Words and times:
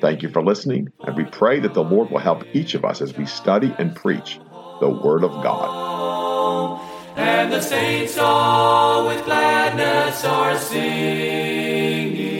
Thank 0.00 0.22
you 0.22 0.28
for 0.28 0.42
listening, 0.42 0.92
and 1.00 1.16
we 1.16 1.24
pray 1.24 1.58
that 1.60 1.74
the 1.74 1.82
Lord 1.82 2.10
will 2.10 2.18
help 2.18 2.44
each 2.54 2.74
of 2.74 2.84
us 2.84 3.00
as 3.00 3.16
we 3.16 3.26
study 3.26 3.74
and 3.78 3.96
preach 3.96 4.38
the 4.80 4.88
Word 4.88 5.24
of 5.24 5.32
God. 5.42 6.80
And 7.16 7.52
the 7.52 7.60
saints 7.60 8.16
all 8.16 9.08
with 9.08 9.24
gladness 9.24 10.24
are 10.24 10.56
singing 10.56 12.38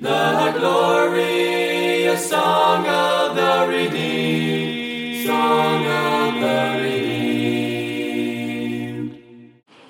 the 0.00 0.54
glorious 0.58 2.30
song 2.30 2.86
of 2.86 3.36
the 3.36 3.66
redeemed, 3.68 5.26
song 5.26 5.86
of 5.86 6.40
the 6.40 6.80
redeemed. 6.82 7.12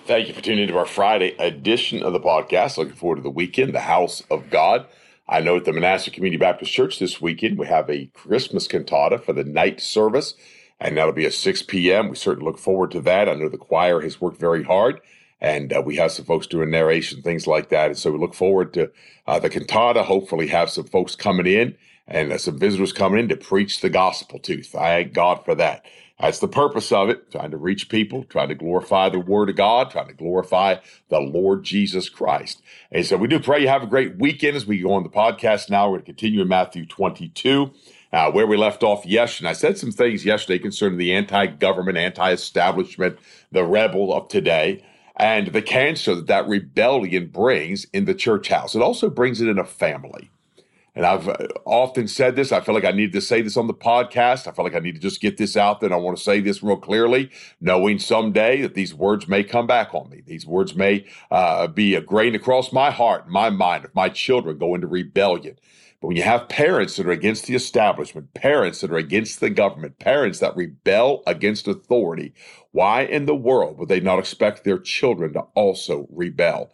Thank 0.05 0.27
you 0.27 0.35
for 0.35 0.43
tuning 0.43 0.65
into 0.65 0.77
our 0.77 0.85
Friday 0.85 1.37
edition 1.39 2.03
of 2.03 2.13
the 2.13 2.19
podcast. 2.19 2.77
Looking 2.77 2.97
forward 2.97 3.17
to 3.17 3.23
the 3.23 3.31
weekend, 3.31 3.73
the 3.73 3.81
House 3.81 4.25
of 4.29 4.51
God. 4.51 4.87
I 5.33 5.41
know 5.41 5.57
at 5.57 5.65
the 5.65 5.73
Manassas 5.73 6.13
Community 6.13 6.37
Baptist 6.37 6.71
Church 6.71 6.99
this 6.99 7.19
weekend, 7.19 7.57
we 7.57 7.67
have 7.67 7.89
a 7.89 8.05
Christmas 8.13 8.69
cantata 8.69 9.17
for 9.17 9.33
the 9.33 9.45
night 9.45 9.81
service, 9.81 10.35
and 10.79 10.95
that'll 10.95 11.15
be 11.15 11.25
at 11.25 11.33
6 11.33 11.63
p.m. 11.63 12.11
We 12.11 12.17
certainly 12.17 12.45
look 12.45 12.59
forward 12.59 12.91
to 12.91 13.01
that. 13.01 13.31
I 13.31 13.35
know 13.35 13.49
the 13.49 13.57
choir 13.57 14.03
has 14.03 14.21
worked 14.21 14.39
very 14.39 14.63
hard, 14.63 15.01
and 15.41 15.73
uh, 15.73 15.81
we 15.83 15.97
have 15.97 16.13
some 16.13 16.27
folks 16.27 16.47
doing 16.47 16.71
narration, 16.71 17.23
things 17.23 17.47
like 17.47 17.71
that. 17.71 17.87
And 17.87 17.99
so 17.99 18.13
we 18.13 18.19
look 18.19 18.35
forward 18.35 18.75
to 18.75 18.91
uh, 19.27 19.39
the 19.39 19.49
cantata, 19.49 20.03
hopefully, 20.03 20.49
have 20.49 20.69
some 20.69 20.85
folks 20.85 21.17
coming 21.17 21.47
in 21.47 21.77
and 22.07 22.31
uh, 22.31 22.37
some 22.37 22.59
visitors 22.59 22.93
coming 22.93 23.21
in 23.21 23.31
to 23.31 23.37
preach 23.37 23.81
the 23.81 23.89
gospel 23.89 24.39
to. 24.41 24.63
Thank 24.63 25.15
God 25.15 25.43
for 25.47 25.55
that. 25.55 25.87
That's 26.23 26.41
the 26.41 26.49
purpose 26.49 26.93
of 26.93 27.11
it, 27.11 27.33
trying 27.33 27.53
to 27.53 27.59
reach 27.59 27.91
people, 27.91 28.25
trying 28.25 28.51
to 28.51 28.57
glorify 28.57 29.11
the 29.11 29.21
Word 29.21 29.51
of 29.51 29.57
God, 29.57 29.91
trying 29.91 30.09
to 30.09 30.15
glorify 30.15 30.77
the 31.11 31.21
Lord 31.21 31.65
Jesus 31.65 32.11
Christ. 32.11 32.63
And 32.93 33.07
so 33.07 33.19
we 33.19 33.29
do 33.29 33.41
pray 33.41 33.63
you 33.63 33.69
have 33.69 33.85
a 33.85 33.89
great 33.89 34.19
weekend 34.19 34.57
as 34.57 34.67
we 34.67 34.81
go 34.81 34.95
on 34.95 35.05
the 35.05 35.11
podcast 35.11 35.71
now. 35.71 35.87
We're 35.87 35.99
going 35.99 36.03
to 36.03 36.07
continue 36.07 36.43
in 36.43 36.49
Matthew 36.49 36.87
22. 36.87 37.73
Uh, 38.13 38.33
where 38.33 38.49
we 38.49 38.59
left 38.59 38.83
off 38.83 39.07
yesterday. 39.07 39.51
I 39.51 39.55
said 39.55 39.79
some 39.79 39.93
things 39.93 40.25
yesterday 40.25 40.59
concerning 40.59 40.99
the 40.99 41.15
anti 41.15 41.47
government, 41.47 41.99
anti 41.99 42.33
establishment, 42.33 43.19
the 43.53 43.65
rebel 43.65 44.15
of 44.15 44.29
today, 44.29 44.85
and 45.17 45.49
the 45.49 45.63
cancer 45.63 46.17
that 46.17 46.29
that 46.29 46.49
rebellion 46.49 47.29
brings 47.29 47.87
in 47.95 48.07
the 48.07 48.15
church 48.15 48.49
house. 48.49 48.75
It 48.75 48.83
also 48.83 49.11
brings 49.11 49.43
it 49.43 49.49
in 49.51 49.61
a 49.61 49.67
family. 49.67 50.32
And 50.95 51.07
I've 51.07 51.27
uh, 51.27 51.49
often 51.65 52.07
said 52.07 52.37
this. 52.37 52.53
I 52.53 52.61
feel 52.61 52.75
like 52.75 52.85
I 52.85 52.91
need 52.91 53.13
to 53.13 53.21
say 53.21 53.41
this 53.41 53.57
on 53.57 53.67
the 53.67 53.75
podcast. 53.75 54.47
I 54.47 54.53
feel 54.53 54.65
like 54.65 54.75
I 54.75 54.81
need 54.81 54.95
to 54.95 55.01
just 55.01 55.23
get 55.23 55.39
this 55.39 55.57
out 55.57 55.81
there. 55.81 55.93
I 55.93 55.97
want 55.97 56.19
to 56.19 56.23
say 56.23 56.41
this 56.41 56.63
real 56.63 56.77
clearly, 56.77 57.31
knowing 57.61 57.99
someday 57.99 58.61
that 58.61 58.75
these 58.75 58.95
words 58.95 59.27
may 59.27 59.43
come 59.43 59.67
back 59.67 59.95
on 59.95 60.11
me. 60.11 60.23
These 60.27 60.47
words 60.47 60.75
may 60.75 61.07
uh, 61.31 61.69
be 61.69 61.95
a 61.95 62.03
grain 62.03 62.35
across 62.35 62.73
my 62.73 62.91
heart, 62.91 63.29
my 63.29 63.49
mind, 63.49 63.85
if 63.87 63.95
my 63.95 64.11
children 64.11 64.59
go 64.59 64.75
into 64.75 64.87
rebellion. 64.87 65.57
But 66.03 66.09
when 66.09 66.17
you 66.17 66.25
have 66.25 66.49
parents 66.49 66.97
that 66.97 67.07
are 67.07 67.13
against 67.13 67.47
the 67.47 67.55
establishment, 67.55 68.35
parents 68.35 68.81
that 68.81 68.91
are 68.91 68.97
against 68.97 69.41
the 69.41 69.51
government, 69.51 69.99
parents 69.99 70.41
that 70.41 70.57
rebel 70.57 71.23
against 71.27 71.69
authority, 71.69 72.35
why 72.73 73.03
in 73.03 73.27
the 73.27 73.37
world 73.37 73.79
would 73.79 73.89
they 73.89 74.01
not 74.01 74.19
expect 74.19 74.65
their 74.65 74.79
children 74.79 75.33
to 75.35 75.41
also 75.55 76.09
rebel? 76.11 76.73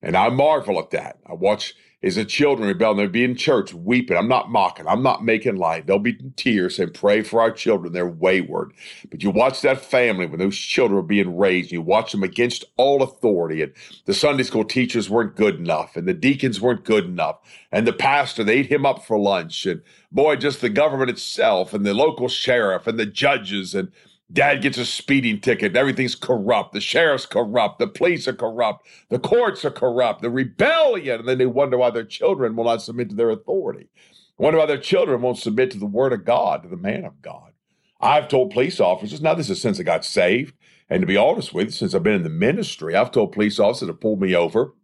And 0.00 0.16
I 0.16 0.28
marvel 0.28 0.78
at 0.78 0.90
that. 0.90 1.18
I 1.26 1.34
watch 1.34 1.74
is 2.00 2.14
the 2.14 2.24
children 2.24 2.68
rebel 2.68 2.94
they'll 2.94 3.08
be 3.08 3.24
in 3.24 3.34
church 3.34 3.74
weeping. 3.74 4.16
I'm 4.16 4.28
not 4.28 4.50
mocking. 4.50 4.86
I'm 4.86 5.02
not 5.02 5.24
making 5.24 5.56
light. 5.56 5.86
They'll 5.86 5.98
be 5.98 6.16
in 6.18 6.32
tears 6.36 6.78
and 6.78 6.94
pray 6.94 7.22
for 7.22 7.40
our 7.40 7.50
children. 7.50 7.92
They're 7.92 8.06
wayward. 8.06 8.72
But 9.10 9.22
you 9.22 9.30
watch 9.30 9.62
that 9.62 9.80
family 9.80 10.26
when 10.26 10.38
those 10.38 10.56
children 10.56 11.00
are 11.00 11.02
being 11.02 11.36
raised, 11.36 11.72
you 11.72 11.82
watch 11.82 12.12
them 12.12 12.22
against 12.22 12.64
all 12.76 13.02
authority. 13.02 13.62
And 13.62 13.72
the 14.04 14.14
Sunday 14.14 14.44
school 14.44 14.64
teachers 14.64 15.10
weren't 15.10 15.34
good 15.34 15.56
enough, 15.56 15.96
and 15.96 16.06
the 16.06 16.14
deacons 16.14 16.60
weren't 16.60 16.84
good 16.84 17.04
enough, 17.04 17.38
and 17.72 17.86
the 17.86 17.92
pastor, 17.92 18.44
they 18.44 18.58
ate 18.58 18.70
him 18.70 18.86
up 18.86 19.04
for 19.04 19.18
lunch. 19.18 19.66
And 19.66 19.82
boy, 20.12 20.36
just 20.36 20.60
the 20.60 20.68
government 20.68 21.10
itself, 21.10 21.74
and 21.74 21.84
the 21.84 21.94
local 21.94 22.28
sheriff, 22.28 22.86
and 22.86 22.98
the 22.98 23.06
judges, 23.06 23.74
and 23.74 23.90
Dad 24.30 24.60
gets 24.60 24.76
a 24.76 24.84
speeding 24.84 25.40
ticket. 25.40 25.74
Everything's 25.74 26.14
corrupt. 26.14 26.72
The 26.72 26.80
sheriff's 26.80 27.24
corrupt. 27.24 27.78
The 27.78 27.86
police 27.86 28.28
are 28.28 28.34
corrupt. 28.34 28.86
The 29.08 29.18
courts 29.18 29.64
are 29.64 29.70
corrupt. 29.70 30.20
The 30.20 30.30
rebellion. 30.30 31.20
And 31.20 31.28
then 31.28 31.38
they 31.38 31.46
wonder 31.46 31.78
why 31.78 31.90
their 31.90 32.04
children 32.04 32.54
will 32.54 32.64
not 32.64 32.82
submit 32.82 33.08
to 33.10 33.16
their 33.16 33.30
authority. 33.30 33.88
Wonder 34.36 34.58
why 34.58 34.66
their 34.66 34.78
children 34.78 35.22
won't 35.22 35.38
submit 35.38 35.70
to 35.72 35.78
the 35.78 35.86
word 35.86 36.12
of 36.12 36.24
God, 36.24 36.62
to 36.62 36.68
the 36.68 36.76
man 36.76 37.04
of 37.04 37.22
God. 37.22 37.52
I've 38.00 38.28
told 38.28 38.52
police 38.52 38.80
officers, 38.80 39.20
now 39.20 39.34
this 39.34 39.50
is 39.50 39.60
since 39.60 39.80
I 39.80 39.82
got 39.82 40.04
saved. 40.04 40.54
And 40.90 41.00
to 41.00 41.06
be 41.06 41.16
honest 41.16 41.52
with 41.52 41.66
you, 41.66 41.72
since 41.72 41.94
I've 41.94 42.02
been 42.02 42.14
in 42.14 42.22
the 42.22 42.28
ministry, 42.28 42.94
I've 42.94 43.10
told 43.10 43.32
police 43.32 43.58
officers 43.58 43.88
to 43.88 43.94
pull 43.94 44.16
me 44.16 44.34
over 44.34 44.74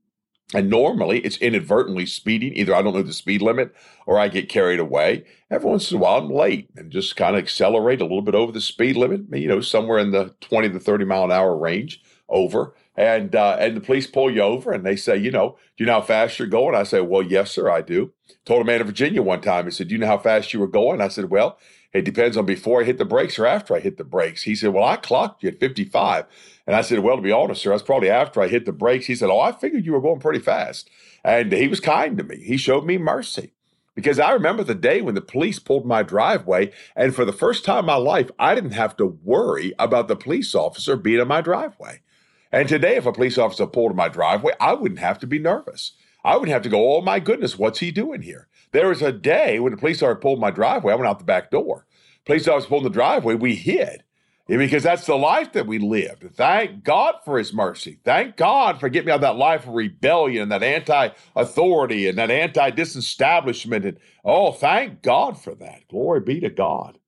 and 0.52 0.68
normally 0.68 1.20
it's 1.20 1.38
inadvertently 1.38 2.06
speeding. 2.06 2.54
Either 2.54 2.74
I 2.74 2.82
don't 2.82 2.94
know 2.94 3.02
the 3.02 3.12
speed 3.12 3.42
limit 3.42 3.74
or 4.06 4.18
I 4.18 4.28
get 4.28 4.48
carried 4.48 4.78
away. 4.78 5.24
Every 5.50 5.70
once 5.70 5.90
in 5.90 5.96
a 5.96 6.00
while 6.00 6.18
I'm 6.18 6.30
late 6.30 6.68
and 6.76 6.90
just 6.90 7.16
kind 7.16 7.34
of 7.34 7.42
accelerate 7.42 8.00
a 8.00 8.04
little 8.04 8.22
bit 8.22 8.34
over 8.34 8.52
the 8.52 8.60
speed 8.60 8.96
limit, 8.96 9.22
you 9.32 9.48
know, 9.48 9.60
somewhere 9.60 9.98
in 9.98 10.10
the 10.10 10.34
20 10.40 10.70
to 10.70 10.80
30 10.80 11.04
mile 11.04 11.24
an 11.24 11.32
hour 11.32 11.56
range 11.56 12.02
over. 12.28 12.74
And 12.96 13.34
uh, 13.34 13.56
and 13.58 13.76
the 13.76 13.80
police 13.80 14.06
pull 14.06 14.30
you 14.30 14.42
over 14.42 14.70
and 14.70 14.86
they 14.86 14.94
say, 14.94 15.16
you 15.16 15.32
know, 15.32 15.56
do 15.76 15.82
you 15.82 15.86
know 15.86 15.94
how 15.94 16.00
fast 16.02 16.38
you're 16.38 16.46
going? 16.46 16.76
I 16.76 16.84
say, 16.84 17.00
well, 17.00 17.22
yes, 17.22 17.50
sir, 17.50 17.68
I 17.68 17.82
do. 17.82 18.12
Told 18.44 18.62
a 18.62 18.64
man 18.64 18.80
in 18.80 18.86
Virginia 18.86 19.22
one 19.22 19.40
time, 19.40 19.64
he 19.64 19.72
said, 19.72 19.88
do 19.88 19.94
you 19.94 19.98
know 19.98 20.06
how 20.06 20.18
fast 20.18 20.52
you 20.52 20.60
were 20.60 20.68
going? 20.68 21.00
I 21.00 21.08
said, 21.08 21.30
well, 21.30 21.58
it 21.94 22.04
depends 22.04 22.36
on 22.36 22.44
before 22.44 22.82
I 22.82 22.84
hit 22.84 22.98
the 22.98 23.04
brakes 23.04 23.38
or 23.38 23.46
after 23.46 23.74
I 23.74 23.80
hit 23.80 23.96
the 23.96 24.04
brakes. 24.04 24.42
He 24.42 24.54
said, 24.54 24.74
well, 24.74 24.84
I 24.84 24.96
clocked 24.96 25.42
you 25.42 25.48
at 25.48 25.60
55. 25.60 26.26
And 26.66 26.74
I 26.74 26.82
said, 26.82 27.00
Well, 27.00 27.16
to 27.16 27.22
be 27.22 27.32
honest, 27.32 27.62
sir, 27.62 27.70
that's 27.70 27.82
probably 27.82 28.10
after 28.10 28.40
I 28.40 28.48
hit 28.48 28.64
the 28.64 28.72
brakes. 28.72 29.06
He 29.06 29.14
said, 29.14 29.30
Oh, 29.30 29.40
I 29.40 29.52
figured 29.52 29.84
you 29.84 29.92
were 29.92 30.00
going 30.00 30.20
pretty 30.20 30.38
fast. 30.38 30.88
And 31.22 31.52
he 31.52 31.68
was 31.68 31.80
kind 31.80 32.16
to 32.18 32.24
me. 32.24 32.38
He 32.38 32.56
showed 32.56 32.84
me 32.84 32.98
mercy. 32.98 33.52
Because 33.94 34.18
I 34.18 34.32
remember 34.32 34.64
the 34.64 34.74
day 34.74 35.00
when 35.00 35.14
the 35.14 35.20
police 35.20 35.60
pulled 35.60 35.86
my 35.86 36.02
driveway, 36.02 36.72
and 36.96 37.14
for 37.14 37.24
the 37.24 37.32
first 37.32 37.64
time 37.64 37.80
in 37.80 37.86
my 37.86 37.94
life, 37.94 38.28
I 38.40 38.54
didn't 38.54 38.72
have 38.72 38.96
to 38.96 39.06
worry 39.22 39.72
about 39.78 40.08
the 40.08 40.16
police 40.16 40.52
officer 40.52 40.96
being 40.96 41.20
in 41.20 41.28
my 41.28 41.40
driveway. 41.40 42.00
And 42.50 42.68
today, 42.68 42.96
if 42.96 43.06
a 43.06 43.12
police 43.12 43.38
officer 43.38 43.66
pulled 43.66 43.92
in 43.92 43.96
my 43.96 44.08
driveway, 44.08 44.54
I 44.58 44.74
wouldn't 44.74 45.00
have 45.00 45.20
to 45.20 45.28
be 45.28 45.38
nervous. 45.38 45.92
I 46.24 46.36
would 46.36 46.48
have 46.48 46.62
to 46.62 46.68
go, 46.68 46.96
Oh 46.96 47.02
my 47.02 47.20
goodness, 47.20 47.58
what's 47.58 47.78
he 47.78 47.90
doing 47.90 48.22
here? 48.22 48.48
There 48.74 48.88
was 48.88 49.02
a 49.02 49.12
day 49.12 49.60
when 49.60 49.70
the 49.70 49.78
police 49.78 50.02
officer 50.02 50.16
pulled 50.16 50.40
my 50.40 50.50
driveway, 50.50 50.92
I 50.92 50.96
went 50.96 51.06
out 51.06 51.20
the 51.20 51.24
back 51.24 51.52
door. 51.52 51.86
Police 52.26 52.48
officer 52.48 52.68
pulled 52.68 52.84
in 52.84 52.90
the 52.90 52.94
driveway, 52.94 53.36
we 53.36 53.54
hid 53.54 54.02
because 54.48 54.82
that's 54.82 55.06
the 55.06 55.14
life 55.14 55.52
that 55.52 55.68
we 55.68 55.78
lived. 55.78 56.34
Thank 56.34 56.82
God 56.82 57.14
for 57.24 57.38
his 57.38 57.54
mercy. 57.54 58.00
Thank 58.04 58.36
God 58.36 58.80
for 58.80 58.88
getting 58.88 59.06
me 59.06 59.12
out 59.12 59.16
of 59.16 59.20
that 59.20 59.36
life 59.36 59.62
of 59.62 59.74
rebellion 59.74 60.42
and 60.42 60.52
that 60.52 60.64
anti 60.64 61.10
authority 61.36 62.08
and 62.08 62.18
that 62.18 62.32
anti 62.32 62.70
disestablishment. 62.70 63.84
And 63.84 63.98
oh, 64.24 64.50
thank 64.50 65.02
God 65.02 65.40
for 65.40 65.54
that. 65.54 65.86
Glory 65.88 66.20
be 66.20 66.40
to 66.40 66.50
God. 66.50 66.98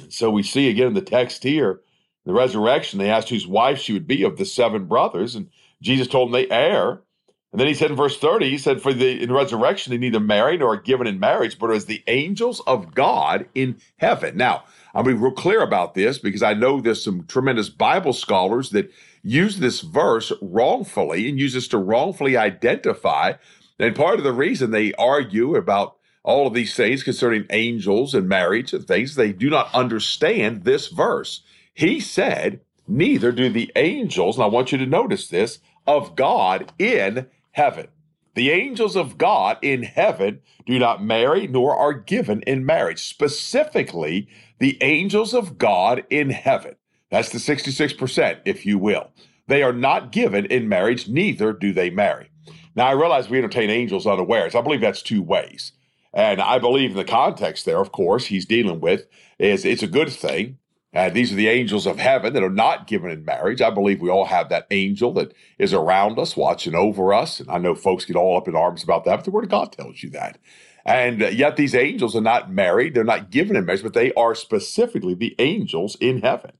And 0.00 0.12
so 0.12 0.30
we 0.30 0.42
see 0.42 0.68
again 0.68 0.88
in 0.88 0.94
the 0.94 1.00
text 1.00 1.44
here, 1.44 1.80
the 2.26 2.32
resurrection, 2.32 2.98
they 2.98 3.08
asked 3.08 3.28
whose 3.28 3.46
wife 3.46 3.78
she 3.78 3.92
would 3.92 4.08
be 4.08 4.24
of 4.24 4.36
the 4.36 4.44
seven 4.44 4.86
brothers. 4.86 5.36
And 5.36 5.48
Jesus 5.80 6.08
told 6.08 6.28
them 6.28 6.32
they 6.32 6.50
err. 6.50 7.02
And 7.52 7.60
then 7.60 7.68
he 7.68 7.74
said 7.74 7.90
in 7.90 7.96
verse 7.96 8.18
30, 8.18 8.48
he 8.48 8.56
said, 8.56 8.80
For 8.80 8.94
the 8.94 9.22
in 9.22 9.30
resurrection 9.30 9.90
they 9.90 9.98
neither 9.98 10.20
marry 10.20 10.56
nor 10.56 10.72
are 10.72 10.80
given 10.80 11.06
in 11.06 11.20
marriage, 11.20 11.58
but 11.58 11.70
as 11.70 11.84
the 11.84 12.02
angels 12.06 12.60
of 12.66 12.94
God 12.94 13.46
in 13.54 13.78
heaven. 13.98 14.38
Now, 14.38 14.64
I'll 14.94 15.02
be 15.02 15.12
real 15.12 15.32
clear 15.32 15.62
about 15.62 15.94
this 15.94 16.18
because 16.18 16.42
I 16.42 16.54
know 16.54 16.80
there's 16.80 17.04
some 17.04 17.24
tremendous 17.26 17.68
Bible 17.68 18.14
scholars 18.14 18.70
that 18.70 18.90
use 19.22 19.58
this 19.58 19.82
verse 19.82 20.32
wrongfully 20.40 21.28
and 21.28 21.38
use 21.38 21.52
this 21.52 21.68
to 21.68 21.78
wrongfully 21.78 22.38
identify. 22.38 23.34
And 23.78 23.94
part 23.94 24.18
of 24.18 24.24
the 24.24 24.32
reason 24.32 24.70
they 24.70 24.94
argue 24.94 25.54
about 25.54 25.96
all 26.22 26.46
of 26.46 26.54
these 26.54 26.74
things 26.74 27.02
concerning 27.02 27.46
angels 27.50 28.14
and 28.14 28.28
marriage 28.28 28.72
and 28.72 28.86
things, 28.86 29.14
they 29.14 29.32
do 29.32 29.50
not 29.50 29.74
understand 29.74 30.64
this 30.64 30.88
verse. 30.88 31.42
He 31.74 32.00
said, 32.00 32.60
Neither 32.88 33.30
do 33.30 33.48
the 33.48 33.70
angels, 33.76 34.36
and 34.36 34.44
I 34.44 34.48
want 34.48 34.72
you 34.72 34.78
to 34.78 34.86
notice 34.86 35.28
this, 35.28 35.58
of 35.86 36.16
God 36.16 36.72
in 36.78 37.26
heaven. 37.52 37.88
The 38.34 38.50
angels 38.50 38.96
of 38.96 39.18
God 39.18 39.58
in 39.62 39.82
heaven 39.82 40.40
do 40.64 40.78
not 40.78 41.04
marry 41.04 41.46
nor 41.46 41.76
are 41.76 41.92
given 41.92 42.42
in 42.42 42.64
marriage. 42.64 43.04
Specifically, 43.04 44.28
the 44.58 44.82
angels 44.82 45.34
of 45.34 45.58
God 45.58 46.04
in 46.08 46.30
heaven. 46.30 46.76
That's 47.10 47.28
the 47.28 47.38
66%, 47.38 48.40
if 48.46 48.64
you 48.64 48.78
will. 48.78 49.10
They 49.48 49.62
are 49.62 49.72
not 49.72 50.12
given 50.12 50.46
in 50.46 50.68
marriage, 50.68 51.08
neither 51.08 51.52
do 51.52 51.74
they 51.74 51.90
marry. 51.90 52.30
Now, 52.74 52.86
I 52.86 52.92
realize 52.92 53.28
we 53.28 53.36
entertain 53.36 53.68
angels 53.68 54.06
unawares. 54.06 54.54
I 54.54 54.62
believe 54.62 54.80
that's 54.80 55.02
two 55.02 55.22
ways. 55.22 55.72
And 56.14 56.40
I 56.40 56.58
believe 56.58 56.92
in 56.92 56.96
the 56.96 57.04
context 57.04 57.64
there, 57.64 57.80
of 57.80 57.92
course, 57.92 58.26
he's 58.26 58.46
dealing 58.46 58.80
with 58.80 59.06
is 59.38 59.64
it's 59.64 59.82
a 59.82 59.86
good 59.86 60.10
thing. 60.10 60.58
And 60.92 61.14
these 61.14 61.32
are 61.32 61.36
the 61.36 61.48
angels 61.48 61.86
of 61.86 61.98
heaven 61.98 62.34
that 62.34 62.42
are 62.42 62.50
not 62.50 62.86
given 62.86 63.10
in 63.10 63.24
marriage. 63.24 63.62
I 63.62 63.70
believe 63.70 64.02
we 64.02 64.10
all 64.10 64.26
have 64.26 64.50
that 64.50 64.66
angel 64.70 65.14
that 65.14 65.32
is 65.58 65.72
around 65.72 66.18
us, 66.18 66.36
watching 66.36 66.74
over 66.74 67.14
us. 67.14 67.40
And 67.40 67.50
I 67.50 67.58
know 67.58 67.74
folks 67.74 68.04
get 68.04 68.16
all 68.16 68.36
up 68.36 68.46
in 68.46 68.54
arms 68.54 68.82
about 68.82 69.04
that, 69.04 69.16
but 69.16 69.24
the 69.24 69.30
Word 69.30 69.44
of 69.44 69.50
God 69.50 69.72
tells 69.72 70.02
you 70.02 70.10
that. 70.10 70.38
And 70.84 71.22
uh, 71.22 71.28
yet 71.28 71.56
these 71.56 71.74
angels 71.74 72.14
are 72.14 72.20
not 72.20 72.52
married. 72.52 72.94
They're 72.94 73.04
not 73.04 73.30
given 73.30 73.56
in 73.56 73.64
marriage, 73.64 73.82
but 73.82 73.94
they 73.94 74.12
are 74.14 74.34
specifically 74.34 75.14
the 75.14 75.34
angels 75.38 75.96
in 76.00 76.20
heaven. 76.20 76.52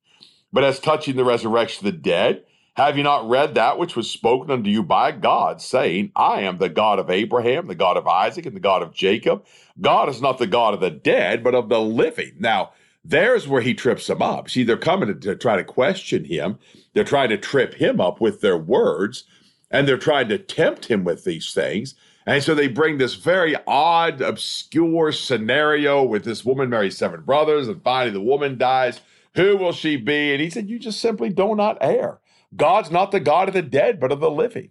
But 0.52 0.64
as 0.64 0.80
touching 0.80 1.16
the 1.16 1.24
resurrection 1.24 1.86
of 1.86 1.92
the 1.92 1.98
dead, 1.98 2.44
have 2.76 2.96
you 2.96 3.02
not 3.02 3.28
read 3.28 3.54
that 3.54 3.78
which 3.78 3.96
was 3.96 4.08
spoken 4.08 4.50
unto 4.50 4.70
you 4.70 4.82
by 4.82 5.12
God, 5.12 5.60
saying, 5.60 6.10
I 6.16 6.40
am 6.40 6.56
the 6.56 6.70
God 6.70 6.98
of 6.98 7.10
Abraham, 7.10 7.66
the 7.66 7.74
God 7.74 7.98
of 7.98 8.06
Isaac, 8.06 8.46
and 8.46 8.56
the 8.56 8.60
God 8.60 8.82
of 8.82 8.94
Jacob? 8.94 9.44
God 9.78 10.08
is 10.08 10.22
not 10.22 10.38
the 10.38 10.46
God 10.46 10.72
of 10.72 10.80
the 10.80 10.90
dead, 10.90 11.44
but 11.44 11.54
of 11.54 11.68
the 11.68 11.80
living. 11.80 12.32
Now, 12.38 12.72
there's 13.04 13.48
where 13.48 13.62
he 13.62 13.74
trips 13.74 14.06
them 14.06 14.22
up. 14.22 14.48
See, 14.48 14.62
they're 14.62 14.76
coming 14.76 15.08
to, 15.08 15.14
to 15.14 15.34
try 15.34 15.56
to 15.56 15.64
question 15.64 16.24
him. 16.24 16.58
They're 16.92 17.04
trying 17.04 17.30
to 17.30 17.38
trip 17.38 17.74
him 17.74 18.00
up 18.00 18.20
with 18.20 18.40
their 18.40 18.56
words, 18.56 19.24
and 19.70 19.88
they're 19.88 19.98
trying 19.98 20.28
to 20.28 20.38
tempt 20.38 20.86
him 20.86 21.04
with 21.04 21.24
these 21.24 21.52
things. 21.52 21.94
And 22.26 22.42
so 22.42 22.54
they 22.54 22.68
bring 22.68 22.98
this 22.98 23.14
very 23.14 23.56
odd, 23.66 24.20
obscure 24.20 25.10
scenario 25.10 26.04
with 26.04 26.24
this 26.24 26.44
woman 26.44 26.70
marries 26.70 26.96
seven 26.96 27.22
brothers, 27.22 27.66
and 27.66 27.82
finally 27.82 28.12
the 28.12 28.20
woman 28.20 28.56
dies. 28.56 29.00
Who 29.34 29.56
will 29.56 29.72
she 29.72 29.96
be? 29.96 30.32
And 30.32 30.40
he 30.40 30.50
said, 30.50 30.68
You 30.68 30.78
just 30.78 31.00
simply 31.00 31.30
do 31.30 31.56
not 31.56 31.78
err. 31.80 32.20
God's 32.54 32.90
not 32.90 33.10
the 33.10 33.20
God 33.20 33.48
of 33.48 33.54
the 33.54 33.62
dead, 33.62 33.98
but 33.98 34.12
of 34.12 34.20
the 34.20 34.30
living. 34.30 34.70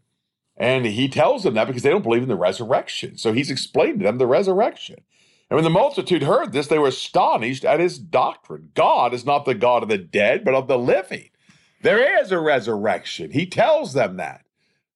And 0.56 0.86
he 0.86 1.10
tells 1.10 1.44
them 1.44 1.56
that 1.56 1.66
because 1.66 1.81
they 1.81 1.89
don't 1.89 2.04
believe 2.04 2.22
in 2.22 2.30
the 2.30 2.36
resurrection. 2.36 3.18
So 3.18 3.34
he's 3.34 3.50
explained 3.50 4.00
to 4.00 4.06
them 4.06 4.19
the 4.19 4.27
resurrection. 4.27 4.98
And 5.51 5.57
when 5.57 5.65
the 5.65 5.69
multitude 5.69 6.24
heard 6.24 6.53
this, 6.53 6.68
they 6.68 6.80
were 6.80 6.88
astonished 6.88 7.65
at 7.65 7.81
his 7.81 8.00
doctrine. 8.00 8.69
God 8.74 9.13
is 9.13 9.25
not 9.25 9.44
the 9.44 9.53
God 9.53 9.83
of 9.83 9.89
the 9.89 9.98
dead, 9.98 10.45
but 10.45 10.53
of 10.53 10.69
the 10.69 10.77
living. 10.77 11.30
There 11.81 12.21
is 12.21 12.31
a 12.31 12.39
resurrection. 12.39 13.31
He 13.31 13.45
tells 13.45 13.92
them 13.92 14.15
that. 14.15 14.45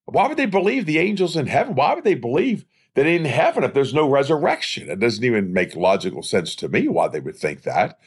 Why 0.06 0.30
would 0.30 0.38
they 0.38 0.46
believe 0.46 0.86
the 0.86 1.00
angels 1.00 1.36
in 1.36 1.48
heaven? 1.48 1.76
Why 1.76 1.94
would 1.94 2.06
they 2.06 2.16
believe 2.16 2.64
that 2.94 3.06
in 3.06 3.26
heaven, 3.26 3.66
if 3.66 3.74
there's 3.74 3.94
no 3.94 4.10
resurrection? 4.10 4.90
It 4.90 5.02
doesn't 5.02 5.26
even 5.26 5.52
make 5.52 5.76
logical 5.76 6.24
sense 6.24 6.56
to 6.56 6.70
me 6.70 6.88
why 6.88 7.10
they 7.10 7.20
would 7.20 7.36
think 7.36 7.64
that. 7.64 8.00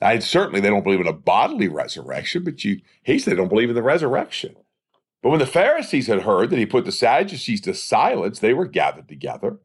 I 0.00 0.18
certainly 0.18 0.60
they 0.60 0.70
don't 0.70 0.82
believe 0.82 1.00
in 1.00 1.06
a 1.06 1.12
bodily 1.12 1.68
resurrection, 1.68 2.42
but 2.42 2.64
you 2.64 2.80
he 3.04 3.20
said 3.20 3.30
they 3.30 3.36
don't 3.36 3.46
believe 3.46 3.68
in 3.68 3.76
the 3.76 3.82
resurrection. 3.82 4.56
But 5.22 5.30
when 5.30 5.38
the 5.38 5.46
Pharisees 5.46 6.08
had 6.08 6.22
heard 6.22 6.50
that 6.50 6.58
he 6.58 6.66
put 6.66 6.84
the 6.84 6.90
Sadducees 6.90 7.60
to 7.60 7.74
silence, 7.74 8.40
they 8.40 8.54
were 8.54 8.66
gathered 8.66 9.08
together. 9.08 9.58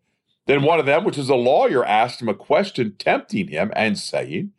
Then 0.47 0.63
one 0.63 0.79
of 0.79 0.85
them, 0.85 1.03
which 1.03 1.17
is 1.17 1.29
a 1.29 1.35
lawyer, 1.35 1.85
asked 1.85 2.21
him 2.21 2.29
a 2.29 2.33
question, 2.33 2.95
tempting 2.97 3.49
him 3.49 3.71
and 3.75 3.97
saying, 3.97 4.53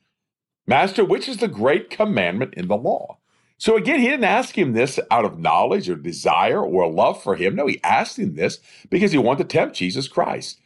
Master, 0.67 1.05
which 1.05 1.29
is 1.29 1.39
the 1.39 1.49
great 1.49 1.91
commandment 1.91 2.55
in 2.55 2.69
the 2.69 2.77
law? 2.77 3.19
So 3.57 3.77
again, 3.77 3.99
he 3.99 4.07
didn't 4.07 4.25
ask 4.25 4.57
him 4.57 4.73
this 4.73 5.01
out 5.11 5.25
of 5.25 5.39
knowledge 5.39 5.89
or 5.89 5.97
desire 5.97 6.63
or 6.63 6.91
love 6.91 7.23
for 7.23 7.35
him. 7.35 7.57
No, 7.57 7.67
he 7.67 7.81
asked 7.83 8.19
him 8.19 8.37
this 8.37 8.61
because 8.91 9.13
he 9.13 9.19
wanted 9.19 9.49
to 9.49 9.57
tempt 9.57 9.77
Jesus 9.77 10.09
Christ. 10.09 10.61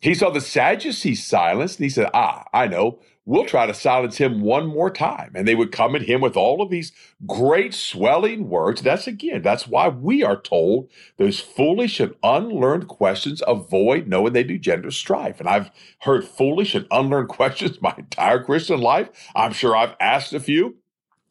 He 0.00 0.14
saw 0.14 0.28
the 0.28 0.42
Sadducees 0.42 1.24
silenced 1.24 1.78
and 1.78 1.84
he 1.84 1.90
said, 1.90 2.10
Ah, 2.12 2.44
I 2.52 2.66
know. 2.66 2.98
We'll 3.26 3.46
try 3.46 3.64
to 3.64 3.72
silence 3.72 4.18
him 4.18 4.42
one 4.42 4.66
more 4.66 4.90
time. 4.90 5.32
And 5.34 5.48
they 5.48 5.54
would 5.54 5.72
come 5.72 5.96
at 5.96 6.02
him 6.02 6.20
with 6.20 6.36
all 6.36 6.60
of 6.60 6.68
these 6.68 6.92
great 7.26 7.72
swelling 7.72 8.50
words. 8.50 8.82
That's 8.82 9.06
again, 9.06 9.40
that's 9.40 9.66
why 9.66 9.88
we 9.88 10.22
are 10.22 10.40
told 10.40 10.90
those 11.16 11.40
foolish 11.40 12.00
and 12.00 12.14
unlearned 12.22 12.88
questions 12.88 13.42
avoid 13.46 14.08
knowing 14.08 14.34
they 14.34 14.44
do 14.44 14.58
gender 14.58 14.90
strife. 14.90 15.40
And 15.40 15.48
I've 15.48 15.70
heard 16.00 16.24
foolish 16.24 16.74
and 16.74 16.86
unlearned 16.90 17.28
questions 17.30 17.80
my 17.80 17.94
entire 17.96 18.42
Christian 18.42 18.80
life. 18.80 19.08
I'm 19.34 19.52
sure 19.52 19.74
I've 19.74 19.96
asked 20.00 20.34
a 20.34 20.40
few. 20.40 20.76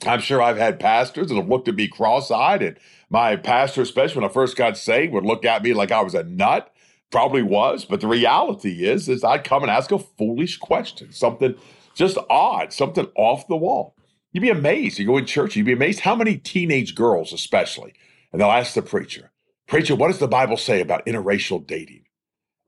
I'm 0.06 0.20
sure 0.20 0.42
I've 0.42 0.58
had 0.58 0.80
pastors 0.80 1.30
that 1.30 1.36
have 1.36 1.48
looked 1.48 1.68
at 1.68 1.76
me 1.76 1.88
cross-eyed, 1.88 2.62
and 2.62 2.78
my 3.10 3.38
pastor, 3.38 3.82
especially 3.82 4.22
when 4.22 4.30
I 4.30 4.34
first 4.34 4.58
got 4.58 4.78
saved, 4.78 5.14
would 5.14 5.24
look 5.24 5.46
at 5.46 5.64
me 5.64 5.74
like 5.74 5.92
I 5.92 6.02
was 6.02 6.14
a 6.14 6.24
nut. 6.24 6.74
Probably 7.10 7.44
was, 7.44 7.86
but 7.86 8.02
the 8.02 8.08
reality 8.08 8.86
is, 8.86 9.08
is 9.08 9.24
I'd 9.24 9.44
come 9.44 9.62
and 9.62 9.72
ask 9.72 9.92
a 9.92 10.00
foolish 10.00 10.58
question, 10.58 11.14
something 11.14 11.56
just 11.96 12.18
odd, 12.30 12.74
something 12.74 13.08
off 13.16 13.48
the 13.48 13.56
wall. 13.56 13.96
You'd 14.32 14.42
be 14.42 14.50
amazed. 14.50 14.98
You 15.00 15.06
go 15.06 15.18
in 15.18 15.26
church, 15.26 15.56
you'd 15.56 15.66
be 15.66 15.74
amazed 15.74 16.00
how 16.02 16.16
many 16.16 16.38
teenage 16.38 16.96
girls, 16.96 17.34
especially, 17.34 17.94
and 18.32 18.42
they'll 18.42 18.50
ask 18.52 18.74
the 18.74 18.82
preacher, 18.82 19.32
Preacher, 19.68 19.96
what 19.96 20.08
does 20.08 20.20
the 20.20 20.28
Bible 20.28 20.58
say 20.58 20.82
about 20.82 21.06
interracial 21.06 21.66
dating? 21.66 22.04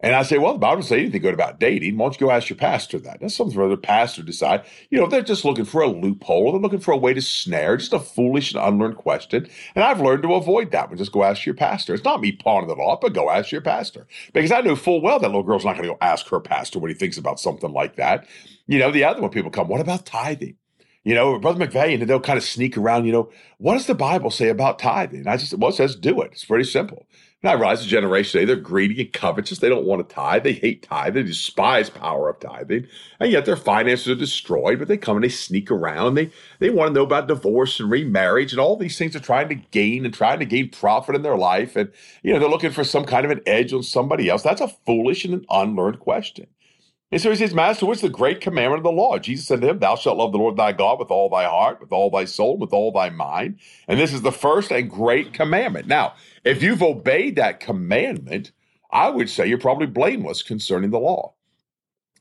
And 0.05 0.13
I 0.13 0.21
say, 0.21 0.37
well, 0.37 0.53
the 0.53 0.59
Bible 0.59 0.75
doesn't 0.75 0.89
say 0.89 0.99
anything 1.01 1.23
good 1.23 1.33
about 1.33 1.59
dating. 1.59 1.97
Why 1.97 2.05
don't 2.05 2.21
you 2.21 2.27
go 2.27 2.31
ask 2.31 2.47
your 2.47 2.57
pastor 2.57 2.99
that? 2.99 3.21
That's 3.21 3.33
something 3.33 3.55
for 3.55 3.67
the 3.67 3.75
pastor 3.75 4.21
to 4.21 4.27
decide. 4.27 4.63
You 4.91 4.99
know, 4.99 5.07
they're 5.07 5.23
just 5.23 5.43
looking 5.43 5.65
for 5.65 5.81
a 5.81 5.87
loophole. 5.87 6.51
They're 6.51 6.61
looking 6.61 6.79
for 6.79 6.91
a 6.91 6.97
way 6.97 7.15
to 7.15 7.23
snare, 7.23 7.75
just 7.75 7.91
a 7.91 7.97
foolish 7.97 8.53
and 8.53 8.63
unlearned 8.63 8.97
question. 8.97 9.49
And 9.73 9.83
I've 9.83 9.99
learned 9.99 10.21
to 10.21 10.35
avoid 10.35 10.69
that 10.71 10.89
one. 10.89 10.99
Just 10.99 11.11
go 11.11 11.23
ask 11.23 11.43
your 11.43 11.55
pastor. 11.55 11.95
It's 11.95 12.03
not 12.03 12.21
me 12.21 12.31
pawning 12.33 12.69
it 12.69 12.73
off, 12.73 13.01
but 13.01 13.13
go 13.13 13.31
ask 13.31 13.51
your 13.51 13.61
pastor. 13.61 14.05
Because 14.31 14.51
I 14.51 14.61
know 14.61 14.75
full 14.75 15.01
well 15.01 15.17
that 15.17 15.27
little 15.27 15.41
girl's 15.41 15.65
not 15.65 15.73
going 15.75 15.89
to 15.89 15.95
go 15.95 15.97
ask 16.01 16.27
her 16.27 16.39
pastor 16.39 16.77
what 16.77 16.91
he 16.91 16.95
thinks 16.95 17.17
about 17.17 17.39
something 17.39 17.73
like 17.73 17.95
that. 17.95 18.27
You 18.67 18.77
know, 18.77 18.91
the 18.91 19.05
other 19.05 19.21
one 19.21 19.31
people 19.31 19.49
come, 19.49 19.67
what 19.67 19.81
about 19.81 20.05
tithing? 20.05 20.55
You 21.03 21.15
know, 21.15 21.39
Brother 21.39 21.65
McVeigh, 21.65 21.99
and 21.99 22.07
they'll 22.07 22.19
kind 22.19 22.37
of 22.37 22.43
sneak 22.43 22.77
around, 22.77 23.05
you 23.05 23.11
know, 23.11 23.31
what 23.57 23.73
does 23.73 23.87
the 23.87 23.95
Bible 23.95 24.29
say 24.29 24.49
about 24.49 24.77
tithing? 24.77 25.21
And 25.21 25.29
I 25.29 25.37
just, 25.37 25.49
said, 25.49 25.59
well, 25.59 25.71
it 25.71 25.75
says 25.75 25.95
do 25.95 26.21
it. 26.21 26.33
It's 26.33 26.45
pretty 26.45 26.63
simple. 26.63 27.07
I 27.43 27.53
realize 27.53 27.81
the 27.81 27.87
generation 27.87 28.39
today, 28.39 28.45
they're 28.45 28.61
greedy 28.61 29.01
and 29.01 29.13
covetous. 29.13 29.59
They 29.59 29.69
don't 29.69 29.85
want 29.85 30.07
to 30.07 30.15
tithe. 30.15 30.43
They 30.43 30.53
hate 30.53 30.81
tithe. 30.81 31.13
They 31.13 31.23
despise 31.23 31.89
power 31.91 32.27
of 32.29 32.39
tithing. 32.39 32.87
And 33.19 33.31
yet 33.31 33.45
their 33.45 33.55
finances 33.55 34.07
are 34.07 34.15
destroyed, 34.15 34.79
but 34.79 34.87
they 34.87 34.97
come 34.97 35.17
and 35.17 35.23
they 35.23 35.29
sneak 35.29 35.69
around. 35.69 36.15
They 36.15 36.31
they 36.59 36.71
want 36.71 36.89
to 36.89 36.93
know 36.93 37.03
about 37.03 37.27
divorce 37.27 37.79
and 37.79 37.91
remarriage 37.91 38.51
and 38.51 38.59
all 38.59 38.77
these 38.77 38.97
things 38.97 39.13
they're 39.13 39.21
trying 39.21 39.49
to 39.49 39.55
gain 39.55 40.05
and 40.05 40.13
trying 40.13 40.39
to 40.39 40.45
gain 40.45 40.69
profit 40.69 41.15
in 41.15 41.21
their 41.21 41.37
life. 41.37 41.75
And, 41.75 41.91
you 42.23 42.33
know, 42.33 42.39
they're 42.39 42.49
looking 42.49 42.71
for 42.71 42.83
some 42.83 43.05
kind 43.05 43.25
of 43.25 43.31
an 43.31 43.41
edge 43.45 43.73
on 43.73 43.83
somebody 43.83 44.27
else. 44.27 44.41
That's 44.41 44.61
a 44.61 44.67
foolish 44.85 45.23
and 45.23 45.35
an 45.35 45.45
unlearned 45.49 45.99
question. 45.99 46.47
And 47.15 47.21
so 47.21 47.29
he 47.29 47.37
says, 47.37 47.53
Master, 47.53 47.85
what's 47.85 48.01
the 48.01 48.09
great 48.09 48.41
commandment 48.41 48.79
of 48.79 48.83
the 48.83 48.91
law? 48.91 49.17
Jesus 49.17 49.47
said 49.47 49.61
to 49.61 49.69
him, 49.69 49.79
Thou 49.79 49.95
shalt 49.95 50.17
love 50.17 50.33
the 50.33 50.37
Lord 50.37 50.57
thy 50.57 50.73
God 50.73 50.99
with 50.99 51.11
all 51.11 51.29
thy 51.29 51.45
heart, 51.45 51.79
with 51.79 51.93
all 51.93 52.09
thy 52.09 52.25
soul, 52.25 52.57
with 52.57 52.73
all 52.73 52.91
thy 52.91 53.09
mind. 53.09 53.57
And 53.87 53.97
this 53.97 54.11
is 54.11 54.21
the 54.21 54.33
first 54.33 54.69
and 54.69 54.89
great 54.89 55.31
commandment. 55.31 55.87
Now, 55.87 56.15
if 56.43 56.61
you've 56.61 56.83
obeyed 56.83 57.37
that 57.37 57.61
commandment, 57.61 58.51
I 58.91 59.07
would 59.07 59.29
say 59.29 59.47
you're 59.47 59.57
probably 59.57 59.87
blameless 59.87 60.43
concerning 60.43 60.89
the 60.89 60.99
law. 60.99 61.35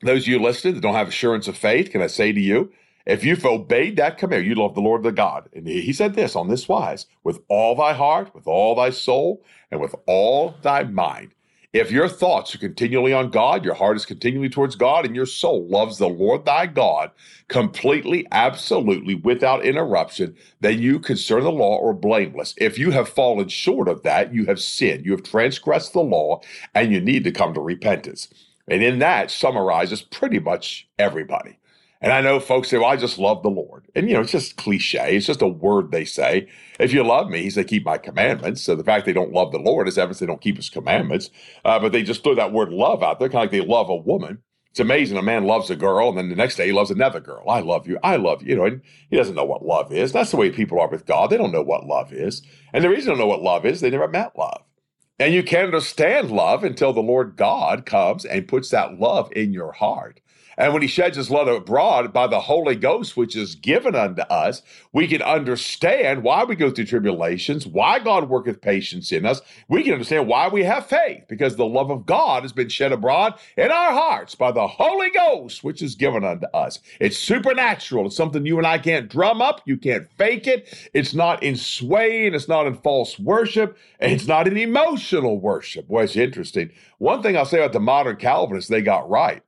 Those 0.02 0.28
you 0.28 0.40
listening 0.40 0.74
that 0.74 0.82
don't 0.82 0.94
have 0.94 1.08
assurance 1.08 1.48
of 1.48 1.56
faith, 1.56 1.90
can 1.90 2.00
I 2.00 2.06
say 2.06 2.30
to 2.30 2.40
you, 2.40 2.70
if 3.04 3.24
you've 3.24 3.44
obeyed 3.44 3.96
that 3.96 4.16
command, 4.16 4.46
you 4.46 4.54
love 4.54 4.76
the 4.76 4.80
Lord 4.80 5.02
the 5.02 5.10
God. 5.10 5.48
And 5.52 5.66
he 5.66 5.92
said 5.92 6.14
this 6.14 6.36
on 6.36 6.48
this 6.48 6.68
wise 6.68 7.06
with 7.24 7.40
all 7.48 7.74
thy 7.74 7.94
heart, 7.94 8.32
with 8.32 8.46
all 8.46 8.76
thy 8.76 8.90
soul, 8.90 9.44
and 9.72 9.80
with 9.80 9.96
all 10.06 10.54
thy 10.62 10.84
mind. 10.84 11.34
If 11.74 11.90
your 11.90 12.08
thoughts 12.08 12.54
are 12.54 12.58
continually 12.58 13.12
on 13.12 13.30
God, 13.30 13.64
your 13.64 13.74
heart 13.74 13.96
is 13.96 14.06
continually 14.06 14.48
towards 14.48 14.76
God, 14.76 15.04
and 15.04 15.16
your 15.16 15.26
soul 15.26 15.66
loves 15.66 15.98
the 15.98 16.08
Lord 16.08 16.44
thy 16.44 16.66
God 16.66 17.10
completely, 17.48 18.28
absolutely, 18.30 19.16
without 19.16 19.64
interruption, 19.64 20.36
then 20.60 20.80
you 20.80 21.00
consider 21.00 21.40
the 21.40 21.50
law 21.50 21.84
are 21.84 21.92
blameless. 21.92 22.54
If 22.58 22.78
you 22.78 22.92
have 22.92 23.08
fallen 23.08 23.48
short 23.48 23.88
of 23.88 24.04
that, 24.04 24.32
you 24.32 24.46
have 24.46 24.60
sinned, 24.60 25.04
you 25.04 25.10
have 25.10 25.24
transgressed 25.24 25.94
the 25.94 26.00
law, 26.00 26.42
and 26.76 26.92
you 26.92 27.00
need 27.00 27.24
to 27.24 27.32
come 27.32 27.52
to 27.54 27.60
repentance. 27.60 28.28
And 28.68 28.80
in 28.80 29.00
that 29.00 29.32
summarizes 29.32 30.00
pretty 30.00 30.38
much 30.38 30.88
everybody. 31.00 31.58
And 32.04 32.12
I 32.12 32.20
know 32.20 32.38
folks 32.38 32.68
say, 32.68 32.76
well, 32.76 32.90
I 32.90 32.96
just 32.96 33.18
love 33.18 33.42
the 33.42 33.48
Lord. 33.48 33.86
And, 33.94 34.08
you 34.08 34.14
know, 34.14 34.20
it's 34.20 34.30
just 34.30 34.58
cliche. 34.58 35.16
It's 35.16 35.24
just 35.24 35.40
a 35.40 35.48
word 35.48 35.90
they 35.90 36.04
say. 36.04 36.48
If 36.78 36.92
you 36.92 37.02
love 37.02 37.30
me, 37.30 37.40
he 37.40 37.48
said, 37.48 37.66
keep 37.66 37.86
my 37.86 37.96
commandments. 37.96 38.60
So 38.60 38.76
the 38.76 38.84
fact 38.84 39.06
they 39.06 39.14
don't 39.14 39.32
love 39.32 39.52
the 39.52 39.58
Lord 39.58 39.88
is 39.88 39.96
evidence 39.96 40.18
they 40.18 40.26
don't 40.26 40.42
keep 40.42 40.56
his 40.56 40.68
commandments. 40.68 41.30
Uh, 41.64 41.78
but 41.78 41.92
they 41.92 42.02
just 42.02 42.22
throw 42.22 42.34
that 42.34 42.52
word 42.52 42.68
love 42.68 43.02
out 43.02 43.20
there, 43.20 43.30
kind 43.30 43.46
of 43.46 43.52
like 43.52 43.52
they 43.52 43.66
love 43.66 43.88
a 43.88 43.96
woman. 43.96 44.42
It's 44.70 44.80
amazing. 44.80 45.16
A 45.16 45.22
man 45.22 45.44
loves 45.44 45.70
a 45.70 45.76
girl, 45.76 46.10
and 46.10 46.18
then 46.18 46.28
the 46.28 46.36
next 46.36 46.56
day 46.56 46.66
he 46.66 46.72
loves 46.72 46.90
another 46.90 47.20
girl. 47.20 47.48
I 47.48 47.60
love 47.60 47.88
you. 47.88 47.98
I 48.02 48.16
love 48.16 48.42
you. 48.42 48.48
You 48.50 48.56
know, 48.56 48.64
and 48.66 48.82
he 49.08 49.16
doesn't 49.16 49.34
know 49.34 49.46
what 49.46 49.64
love 49.64 49.90
is. 49.90 50.12
That's 50.12 50.30
the 50.30 50.36
way 50.36 50.50
people 50.50 50.78
are 50.80 50.90
with 50.90 51.06
God. 51.06 51.30
They 51.30 51.38
don't 51.38 51.52
know 51.52 51.62
what 51.62 51.86
love 51.86 52.12
is. 52.12 52.42
And 52.74 52.84
the 52.84 52.90
reason 52.90 53.06
they 53.06 53.10
don't 53.12 53.20
know 53.20 53.26
what 53.26 53.40
love 53.40 53.64
is, 53.64 53.80
they 53.80 53.88
never 53.88 54.08
met 54.08 54.36
love. 54.36 54.62
And 55.18 55.32
you 55.32 55.42
can't 55.42 55.66
understand 55.66 56.30
love 56.30 56.64
until 56.64 56.92
the 56.92 57.00
Lord 57.00 57.36
God 57.36 57.86
comes 57.86 58.26
and 58.26 58.46
puts 58.46 58.68
that 58.70 59.00
love 59.00 59.32
in 59.32 59.54
your 59.54 59.72
heart. 59.72 60.20
And 60.56 60.72
when 60.72 60.82
he 60.82 60.88
sheds 60.88 61.16
his 61.16 61.28
blood 61.28 61.48
abroad 61.48 62.12
by 62.12 62.26
the 62.26 62.40
Holy 62.40 62.76
Ghost, 62.76 63.16
which 63.16 63.36
is 63.36 63.54
given 63.54 63.94
unto 63.94 64.22
us, 64.22 64.62
we 64.92 65.06
can 65.06 65.22
understand 65.22 66.22
why 66.22 66.44
we 66.44 66.54
go 66.54 66.70
through 66.70 66.86
tribulations, 66.86 67.66
why 67.66 67.98
God 67.98 68.28
worketh 68.28 68.60
patience 68.60 69.12
in 69.12 69.26
us. 69.26 69.40
We 69.68 69.82
can 69.82 69.94
understand 69.94 70.28
why 70.28 70.48
we 70.48 70.64
have 70.64 70.86
faith, 70.86 71.24
because 71.28 71.56
the 71.56 71.66
love 71.66 71.90
of 71.90 72.06
God 72.06 72.42
has 72.42 72.52
been 72.52 72.68
shed 72.68 72.92
abroad 72.92 73.34
in 73.56 73.70
our 73.70 73.92
hearts 73.92 74.34
by 74.34 74.52
the 74.52 74.66
Holy 74.66 75.10
Ghost, 75.10 75.64
which 75.64 75.82
is 75.82 75.94
given 75.94 76.24
unto 76.24 76.46
us. 76.54 76.80
It's 77.00 77.18
supernatural. 77.18 78.06
It's 78.06 78.16
something 78.16 78.46
you 78.46 78.58
and 78.58 78.66
I 78.66 78.78
can't 78.78 79.08
drum 79.08 79.42
up. 79.42 79.60
You 79.64 79.76
can't 79.76 80.08
fake 80.16 80.46
it. 80.46 80.90
It's 80.94 81.14
not 81.14 81.42
in 81.42 81.56
swaying. 81.56 82.34
It's 82.34 82.48
not 82.48 82.66
in 82.66 82.76
false 82.76 83.18
worship. 83.18 83.76
It's 84.00 84.26
not 84.26 84.46
in 84.46 84.56
emotional 84.56 85.40
worship. 85.40 85.88
Boy, 85.88 86.04
it's 86.04 86.16
interesting. 86.16 86.70
One 86.98 87.22
thing 87.22 87.36
I'll 87.36 87.44
say 87.44 87.58
about 87.58 87.72
the 87.72 87.80
modern 87.80 88.16
Calvinists, 88.16 88.70
they 88.70 88.82
got 88.82 89.08
right 89.08 89.42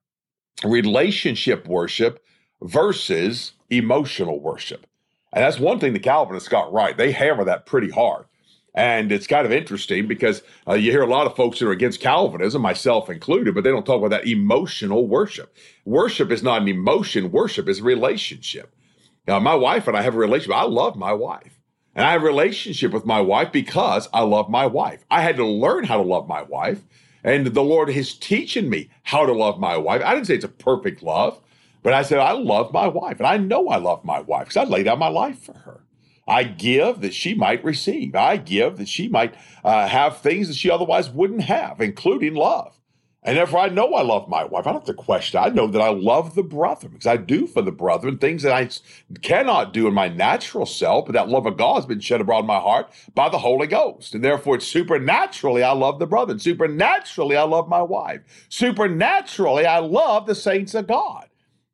relationship 0.65 1.67
worship 1.67 2.25
versus 2.63 3.53
emotional 3.71 4.41
worship. 4.41 4.87
And 5.33 5.45
that's 5.45 5.59
one 5.59 5.79
thing 5.79 5.93
the 5.93 5.99
Calvinists 5.99 6.49
got 6.49 6.73
right. 6.73 6.97
They 6.97 7.13
hammer 7.13 7.45
that 7.45 7.67
pretty 7.67 7.91
hard. 7.91 8.27
And 8.75 9.11
it's 9.11 9.27
kind 9.27 9.47
of 9.47 9.53
interesting 9.53 10.07
because 10.07 10.43
uh, 10.69 10.75
you 10.75 10.91
hear 10.91 11.03
a 11.03 11.07
lot 11.07 11.27
of 11.27 11.35
folks 11.35 11.59
that 11.59 11.67
are 11.67 11.73
against 11.73 12.01
Calvinism, 12.01 12.61
myself 12.61 13.09
included, 13.09 13.55
but 13.55 13.65
they 13.65 13.71
don't 13.71 13.87
talk 13.87 13.99
about 13.99 14.11
that 14.11 14.27
emotional 14.27 15.07
worship. 15.09 15.57
Worship 15.87 16.31
is 16.31 16.43
not 16.43 16.61
an 16.61 16.69
emotion, 16.69 17.33
worship 17.33 17.69
is 17.69 17.81
relationship. 17.81 18.75
Now, 19.27 19.39
my 19.41 19.55
wife 19.55 19.89
and 19.89 19.97
I 19.97 20.03
have 20.03 20.15
a 20.15 20.19
relationship. 20.19 20.55
I 20.55 20.65
love 20.65 20.95
my 20.95 21.13
wife. 21.13 21.59
And 21.95 22.05
I 22.05 22.13
have 22.13 22.23
a 22.23 22.27
relationship 22.27 22.93
with 22.93 23.07
my 23.07 23.21
wife 23.23 23.51
because 23.51 24.09
I 24.13 24.21
love 24.21 24.51
my 24.51 24.67
wife. 24.67 25.05
I 25.11 25.23
had 25.23 25.37
to 25.37 25.47
learn 25.47 25.85
how 25.85 25.97
to 25.97 26.03
love 26.03 26.29
my 26.29 26.43
wife. 26.43 26.85
And 27.27 27.49
the 27.49 27.63
Lord 27.63 27.91
is 27.91 28.15
teaching 28.15 28.71
me 28.71 28.89
how 29.03 29.27
to 29.27 29.33
love 29.33 29.59
my 29.59 29.77
wife. 29.77 30.01
I 30.05 30.15
didn't 30.15 30.29
say 30.29 30.37
it's 30.37 30.45
a 30.45 30.49
perfect 30.49 31.03
love, 31.03 31.41
but 31.83 31.93
I 31.93 32.03
said, 32.03 32.21
I 32.21 32.31
love 32.31 32.73
my 32.73 32.87
wife. 32.87 33.19
And 33.19 33.27
I 33.27 33.37
know 33.37 33.69
I 33.69 33.79
love 33.79 34.05
my 34.05 34.21
wife 34.21 34.45
because 34.45 34.57
I 34.57 34.65
laid 34.65 34.85
down 34.85 35.01
my 35.01 35.09
life 35.09 35.43
for 35.43 35.55
her. 35.55 35.81
I 36.29 36.45
give 36.45 37.01
that 37.01 37.15
she 37.15 37.35
might 37.35 37.65
receive. 37.65 38.15
I 38.15 38.37
give 38.37 38.77
that 38.77 38.89
she 38.89 39.09
might 39.09 39.35
uh, 39.65 39.89
have 39.89 40.19
things 40.19 40.47
that 40.47 40.57
she 40.57 40.71
otherwise 40.71 41.11
wouldn't 41.11 41.43
have, 41.43 41.81
including 41.81 42.35
love. 42.35 42.76
And 43.27 43.37
therefore, 43.37 43.59
I 43.59 43.69
know 43.69 43.93
I 43.95 44.03
love 44.03 44.29
my 44.29 44.45
wife. 44.45 44.69
I 44.69 44.73
don't 44.73 44.87
have 44.87 44.97
to 44.97 45.03
question. 45.03 45.41
I 45.43 45.49
know 45.49 45.67
that 45.67 45.83
I 45.83 45.89
love 45.89 46.37
the 46.37 46.45
brother 46.45 46.89
because 46.89 47.09
I 47.09 47.17
do 47.17 47.49
for 47.49 47.61
the 47.61 47.73
brother 47.73 48.13
things 48.13 48.45
that 48.45 48.53
I 48.53 48.71
cannot 49.21 49.73
do 49.73 49.89
in 49.89 49.95
my 49.95 50.07
natural 50.07 50.65
self, 50.65 51.07
but 51.07 51.15
that 51.15 51.29
love 51.29 51.45
of 51.45 51.57
God 51.57 51.75
has 51.75 51.87
been 51.87 51.99
shed 51.99 52.21
abroad 52.21 52.41
in 52.41 52.47
my 52.47 52.61
heart 52.61 52.89
by 53.17 53.29
the 53.29 53.39
Holy 53.39 53.67
Ghost. 53.67 54.15
And 54.15 54.23
therefore, 54.23 54.55
it's 54.55 54.69
supernaturally 54.69 55.65
I 55.65 55.73
love 55.73 55.99
the 55.99 56.07
brother. 56.07 56.39
Supernaturally 56.39 57.37
I 57.37 57.43
love 57.43 57.69
my 57.69 57.83
wife. 57.83 58.21
Supernaturally 58.49 59.67
I 59.67 59.81
love 59.81 60.27
the 60.27 60.37
saints 60.37 60.75
of 60.75 60.87
God. 60.87 61.29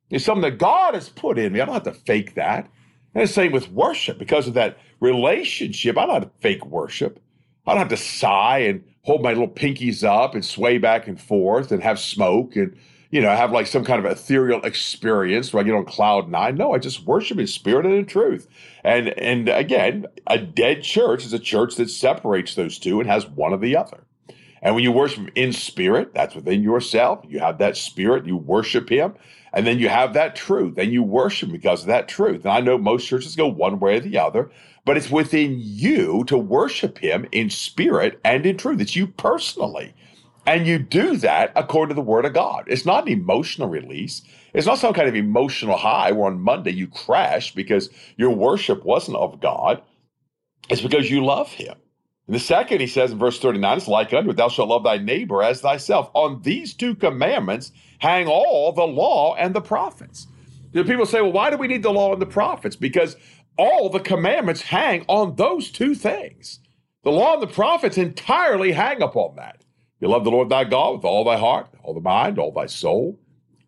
It's 0.09 0.25
something 0.25 0.41
that 0.41 0.57
God 0.57 0.95
has 0.95 1.09
put 1.09 1.37
in 1.37 1.53
me. 1.53 1.61
I 1.61 1.65
don't 1.65 1.75
have 1.75 1.83
to 1.83 1.93
fake 1.93 2.33
that. 2.33 2.67
And 3.13 3.23
the 3.23 3.27
same 3.31 3.51
with 3.51 3.71
worship 3.71 4.17
because 4.17 4.47
of 4.47 4.55
that 4.55 4.79
relationship. 4.99 5.99
I 5.99 6.07
don't 6.07 6.15
have 6.15 6.23
to 6.23 6.39
fake 6.39 6.65
worship. 6.65 7.19
I 7.67 7.71
don't 7.71 7.79
have 7.79 7.89
to 7.89 7.97
sigh 7.97 8.59
and 8.59 8.83
hold 9.03 9.21
my 9.21 9.29
little 9.29 9.47
pinkies 9.47 10.03
up 10.03 10.33
and 10.33 10.43
sway 10.43 10.77
back 10.77 11.07
and 11.07 11.19
forth 11.19 11.71
and 11.71 11.83
have 11.83 11.99
smoke 11.99 12.55
and 12.55 12.75
you 13.11 13.21
know 13.21 13.29
have 13.29 13.51
like 13.51 13.67
some 13.67 13.83
kind 13.83 14.03
of 14.03 14.11
ethereal 14.11 14.61
experience 14.63 15.53
where 15.53 15.61
I 15.61 15.65
get 15.65 15.75
on 15.75 15.85
cloud 15.85 16.29
nine. 16.29 16.55
No, 16.55 16.73
I 16.73 16.79
just 16.79 17.05
worship 17.05 17.37
in 17.37 17.47
spirit 17.47 17.85
and 17.85 17.93
in 17.93 18.05
truth. 18.05 18.47
And 18.83 19.09
and 19.19 19.49
again, 19.49 20.07
a 20.27 20.39
dead 20.39 20.83
church 20.83 21.25
is 21.25 21.33
a 21.33 21.39
church 21.39 21.75
that 21.75 21.89
separates 21.89 22.55
those 22.55 22.79
two 22.79 22.99
and 22.99 23.09
has 23.09 23.27
one 23.27 23.53
or 23.53 23.57
the 23.57 23.77
other. 23.77 24.03
And 24.61 24.73
when 24.73 24.83
you 24.83 24.93
worship 24.93 25.29
in 25.35 25.51
spirit, 25.51 26.13
that's 26.13 26.35
within 26.35 26.63
yourself. 26.63 27.25
You 27.27 27.39
have 27.39 27.57
that 27.57 27.75
spirit, 27.75 28.25
you 28.25 28.37
worship 28.37 28.89
him, 28.89 29.13
and 29.53 29.67
then 29.67 29.79
you 29.79 29.89
have 29.89 30.13
that 30.13 30.35
truth, 30.35 30.77
and 30.77 30.91
you 30.91 31.03
worship 31.03 31.51
because 31.51 31.81
of 31.81 31.87
that 31.87 32.07
truth. 32.07 32.41
And 32.41 32.53
I 32.53 32.59
know 32.59 32.77
most 32.77 33.07
churches 33.07 33.35
go 33.35 33.47
one 33.47 33.79
way 33.79 33.97
or 33.97 33.99
the 33.99 34.17
other, 34.17 34.49
but 34.85 34.97
it's 34.97 35.11
within 35.11 35.57
you 35.59 36.23
to 36.25 36.37
worship 36.37 36.97
him 36.97 37.27
in 37.31 37.49
spirit 37.49 38.19
and 38.25 38.45
in 38.45 38.57
truth. 38.57 38.81
It's 38.81 38.95
you 38.95 39.07
personally. 39.07 39.93
And 40.45 40.67
you 40.67 40.77
do 40.79 41.15
that 41.17 41.53
according 41.55 41.89
to 41.89 41.95
the 41.95 42.05
word 42.05 42.25
of 42.25 42.33
God. 42.33 42.65
It's 42.67 42.85
not 42.85 43.05
an 43.05 43.13
emotional 43.13 43.69
release. 43.69 44.23
It's 44.53 44.67
not 44.67 44.79
some 44.79 44.93
kind 44.93 45.07
of 45.07 45.15
emotional 45.15 45.77
high 45.77 46.11
where 46.11 46.27
on 46.27 46.41
Monday 46.41 46.71
you 46.71 46.87
crash 46.87 47.55
because 47.55 47.89
your 48.17 48.31
worship 48.31 48.83
wasn't 48.83 49.17
of 49.17 49.39
God. 49.39 49.81
It's 50.69 50.81
because 50.81 51.09
you 51.09 51.23
love 51.23 51.49
him. 51.49 51.75
And 52.33 52.39
the 52.41 52.45
second, 52.45 52.81
he 52.81 52.87
says 52.87 53.11
in 53.11 53.19
verse 53.19 53.37
39, 53.37 53.77
it's 53.77 53.87
like 53.87 54.11
unto 54.11 54.31
it, 54.31 54.37
thou 54.37 54.47
shalt 54.47 54.69
love 54.69 54.83
thy 54.83 54.97
neighbor 54.97 55.43
as 55.43 55.61
thyself. 55.61 56.09
On 56.15 56.41
these 56.41 56.73
two 56.73 56.95
commandments 56.95 57.71
hang 57.99 58.25
all 58.25 58.71
the 58.71 58.87
law 58.87 59.35
and 59.35 59.53
the 59.53 59.61
prophets. 59.61 60.25
The 60.71 60.83
people 60.83 61.05
say, 61.05 61.21
well, 61.21 61.31
why 61.31 61.51
do 61.51 61.57
we 61.57 61.67
need 61.67 61.83
the 61.83 61.93
law 61.93 62.11
and 62.11 62.19
the 62.19 62.25
prophets? 62.25 62.75
Because 62.75 63.17
all 63.55 63.87
the 63.87 63.99
commandments 63.99 64.61
hang 64.61 65.05
on 65.07 65.35
those 65.35 65.69
two 65.69 65.93
things. 65.93 66.59
The 67.03 67.11
law 67.11 67.33
and 67.33 67.43
the 67.43 67.45
prophets 67.45 67.99
entirely 67.99 68.71
hang 68.71 69.03
upon 69.03 69.35
that. 69.35 69.63
You 69.99 70.07
love 70.07 70.23
the 70.23 70.31
Lord 70.31 70.49
thy 70.49 70.63
God 70.63 70.95
with 70.95 71.05
all 71.05 71.23
thy 71.23 71.37
heart, 71.37 71.67
all 71.83 71.93
thy 71.93 72.01
mind, 72.01 72.39
all 72.39 72.51
thy 72.51 72.65
soul, 72.65 73.19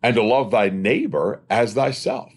and 0.02 0.16
to 0.16 0.24
love 0.24 0.50
thy 0.50 0.70
neighbor 0.70 1.40
as 1.48 1.74
thyself. 1.74 2.32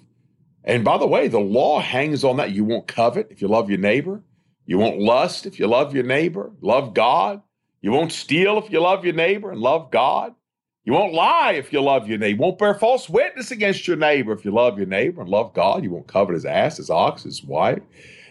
And 0.63 0.85
by 0.85 0.99
the 0.99 1.07
way, 1.07 1.27
the 1.27 1.39
law 1.39 1.79
hangs 1.79 2.23
on 2.23 2.37
that. 2.37 2.51
You 2.51 2.65
won't 2.65 2.85
covet 2.85 3.29
if 3.31 3.41
you 3.41 3.47
love 3.47 3.71
your 3.71 3.79
neighbor. 3.79 4.21
You 4.69 4.77
won't 4.77 4.99
lust 4.99 5.47
if 5.47 5.57
you 5.57 5.65
love 5.65 5.95
your 5.95 6.03
neighbor, 6.03 6.51
love 6.61 6.93
God. 6.93 7.41
You 7.81 7.91
won't 7.91 8.11
steal 8.11 8.59
if 8.59 8.71
you 8.71 8.79
love 8.79 9.03
your 9.03 9.15
neighbor 9.15 9.49
and 9.49 9.59
love 9.59 9.89
God. 9.89 10.35
You 10.83 10.93
won't 10.93 11.15
lie 11.15 11.53
if 11.53 11.73
you 11.73 11.81
love 11.81 12.07
your 12.07 12.19
neighbor. 12.19 12.35
You 12.35 12.41
won't 12.43 12.59
bear 12.59 12.75
false 12.75 13.09
witness 13.09 13.49
against 13.49 13.87
your 13.87 13.97
neighbor 13.97 14.31
if 14.31 14.45
you 14.45 14.51
love 14.51 14.77
your 14.77 14.85
neighbor 14.85 15.21
and 15.21 15.29
love 15.29 15.55
God. 15.55 15.83
You 15.83 15.89
won't 15.89 16.07
covet 16.07 16.35
his 16.35 16.45
ass, 16.45 16.77
his 16.77 16.91
ox, 16.91 17.23
his 17.23 17.43
wife. 17.43 17.81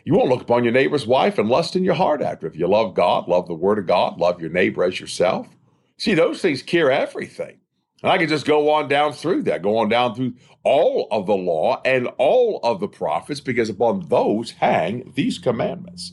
You 0.04 0.14
won't 0.14 0.28
look 0.28 0.42
upon 0.42 0.62
your 0.62 0.72
neighbor's 0.72 1.08
wife 1.08 1.38
and 1.38 1.48
lust 1.48 1.74
in 1.74 1.82
your 1.82 1.94
heart 1.94 2.22
after. 2.22 2.46
If 2.46 2.54
you 2.54 2.68
love 2.68 2.94
God, 2.94 3.26
love 3.26 3.48
the 3.48 3.54
word 3.54 3.80
of 3.80 3.88
God, 3.88 4.18
love 4.18 4.40
your 4.40 4.50
neighbor 4.50 4.84
as 4.84 5.00
yourself. 5.00 5.48
See, 5.96 6.14
those 6.14 6.40
things 6.40 6.62
cure 6.62 6.92
everything. 6.92 7.58
And 8.04 8.12
I 8.12 8.16
can 8.16 8.28
just 8.28 8.46
go 8.46 8.70
on 8.70 8.86
down 8.86 9.12
through 9.12 9.42
that, 9.42 9.62
go 9.62 9.76
on 9.78 9.88
down 9.88 10.14
through 10.14 10.34
all 10.62 11.08
of 11.10 11.26
the 11.26 11.34
law 11.34 11.82
and 11.84 12.06
all 12.16 12.60
of 12.62 12.78
the 12.78 12.86
prophets, 12.86 13.40
because 13.40 13.68
upon 13.68 14.06
those 14.08 14.52
hang 14.52 15.12
these 15.16 15.36
commandments. 15.40 16.12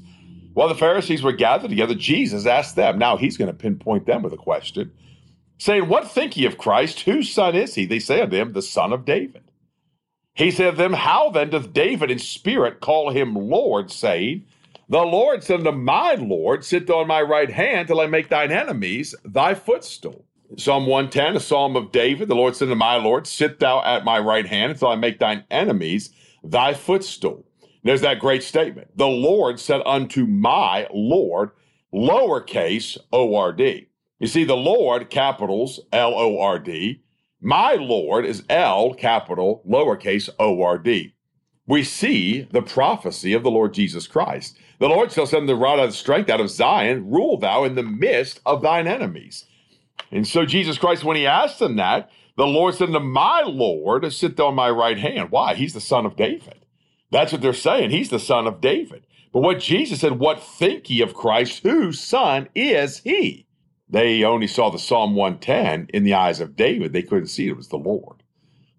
While 0.55 0.69
the 0.69 0.75
Pharisees 0.75 1.21
were 1.21 1.33
gathered 1.33 1.69
together, 1.69 1.95
Jesus 1.95 2.45
asked 2.45 2.77
them. 2.77 2.97
Now 2.97 3.17
he's 3.17 3.35
going 3.35 3.51
to 3.51 3.53
pinpoint 3.53 4.05
them 4.05 4.23
with 4.23 4.31
a 4.31 4.37
question 4.37 4.93
saying, 5.57 5.89
What 5.89 6.09
think 6.09 6.37
ye 6.37 6.45
of 6.45 6.57
Christ? 6.57 7.01
Whose 7.01 7.29
son 7.29 7.55
is 7.55 7.75
he? 7.75 7.85
They 7.85 7.99
say 7.99 8.21
unto 8.21 8.37
him, 8.37 8.53
The 8.53 8.61
son 8.61 8.93
of 8.93 9.03
David. 9.03 9.43
He 10.33 10.51
said 10.51 10.71
to 10.71 10.77
them, 10.77 10.93
How 10.93 11.29
then 11.29 11.49
doth 11.49 11.73
David 11.73 12.09
in 12.09 12.19
spirit 12.19 12.79
call 12.79 13.09
him 13.09 13.35
Lord, 13.35 13.91
saying, 13.91 14.45
The 14.87 15.01
Lord 15.01 15.43
said 15.43 15.59
unto 15.59 15.73
my 15.73 16.15
Lord, 16.15 16.63
Sit 16.63 16.89
on 16.89 17.05
my 17.05 17.21
right 17.21 17.51
hand 17.51 17.89
till 17.89 17.99
I 17.99 18.07
make 18.07 18.29
thine 18.29 18.53
enemies 18.53 19.13
thy 19.25 19.55
footstool. 19.55 20.23
Psalm 20.57 20.85
110, 20.85 21.35
a 21.35 21.39
psalm 21.41 21.75
of 21.75 21.91
David. 21.91 22.29
The 22.29 22.35
Lord 22.35 22.55
said 22.55 22.69
unto 22.69 22.75
my 22.75 22.95
Lord, 22.95 23.27
Sit 23.27 23.59
thou 23.59 23.83
at 23.83 24.05
my 24.05 24.19
right 24.19 24.47
hand 24.47 24.71
until 24.71 24.87
I 24.87 24.95
make 24.95 25.19
thine 25.19 25.43
enemies 25.51 26.11
thy 26.45 26.73
footstool. 26.73 27.45
There's 27.85 28.01
that 28.01 28.19
great 28.19 28.41
statement. 28.41 28.97
The 28.97 29.07
Lord 29.07 29.59
said 29.59 29.81
unto 29.85 30.25
my 30.25 30.87
Lord, 30.91 31.51
lowercase 31.93 32.97
O 33.13 33.35
R 33.35 33.53
D. 33.53 33.89
You 34.19 34.25
see, 34.25 34.43
the 34.43 34.57
Lord, 34.57 35.11
capitals 35.11 35.79
L 35.93 36.15
O 36.15 36.39
R 36.39 36.57
D. 36.57 37.03
My 37.39 37.73
Lord 37.73 38.25
is 38.25 38.43
L, 38.49 38.95
capital, 38.95 39.61
lowercase 39.69 40.31
O 40.39 40.63
R 40.63 40.79
D. 40.79 41.13
We 41.67 41.83
see 41.83 42.47
the 42.51 42.63
prophecy 42.63 43.33
of 43.33 43.43
the 43.43 43.51
Lord 43.51 43.75
Jesus 43.75 44.07
Christ. 44.07 44.57
The 44.79 44.89
Lord 44.89 45.11
shall 45.11 45.27
send 45.27 45.47
the 45.47 45.55
rod 45.55 45.77
of 45.77 45.93
strength 45.93 46.29
out 46.31 46.41
of 46.41 46.49
Zion, 46.49 47.11
rule 47.11 47.37
thou 47.37 47.65
in 47.65 47.75
the 47.75 47.83
midst 47.83 48.41
of 48.47 48.63
thine 48.63 48.87
enemies. 48.87 49.45
And 50.11 50.27
so 50.27 50.43
Jesus 50.43 50.79
Christ, 50.79 51.03
when 51.03 51.17
he 51.17 51.27
asked 51.27 51.59
them 51.59 51.75
that, 51.75 52.09
the 52.35 52.47
Lord 52.47 52.73
said 52.73 52.91
to 52.91 52.99
my 52.99 53.43
Lord, 53.43 54.11
sit 54.11 54.37
thou 54.37 54.47
on 54.47 54.55
my 54.55 54.71
right 54.71 54.97
hand. 54.97 55.29
Why? 55.29 55.53
He's 55.53 55.75
the 55.75 55.79
son 55.79 56.07
of 56.07 56.15
David. 56.15 56.64
That's 57.11 57.31
what 57.31 57.41
they're 57.41 57.53
saying. 57.53 57.91
He's 57.91 58.09
the 58.09 58.19
son 58.19 58.47
of 58.47 58.61
David. 58.61 59.05
But 59.31 59.41
what 59.41 59.59
Jesus 59.59 59.99
said, 59.99 60.19
what 60.19 60.41
think 60.41 60.89
ye 60.89 61.01
of 61.01 61.13
Christ? 61.13 61.61
Whose 61.63 61.99
son 61.99 62.47
is 62.55 62.99
he? 62.99 63.47
They 63.89 64.23
only 64.23 64.47
saw 64.47 64.69
the 64.69 64.79
Psalm 64.79 65.15
110 65.15 65.89
in 65.93 66.03
the 66.03 66.13
eyes 66.13 66.39
of 66.39 66.55
David. 66.55 66.93
They 66.93 67.03
couldn't 67.03 67.27
see 67.27 67.47
it 67.47 67.57
was 67.57 67.67
the 67.67 67.77
Lord. 67.77 68.23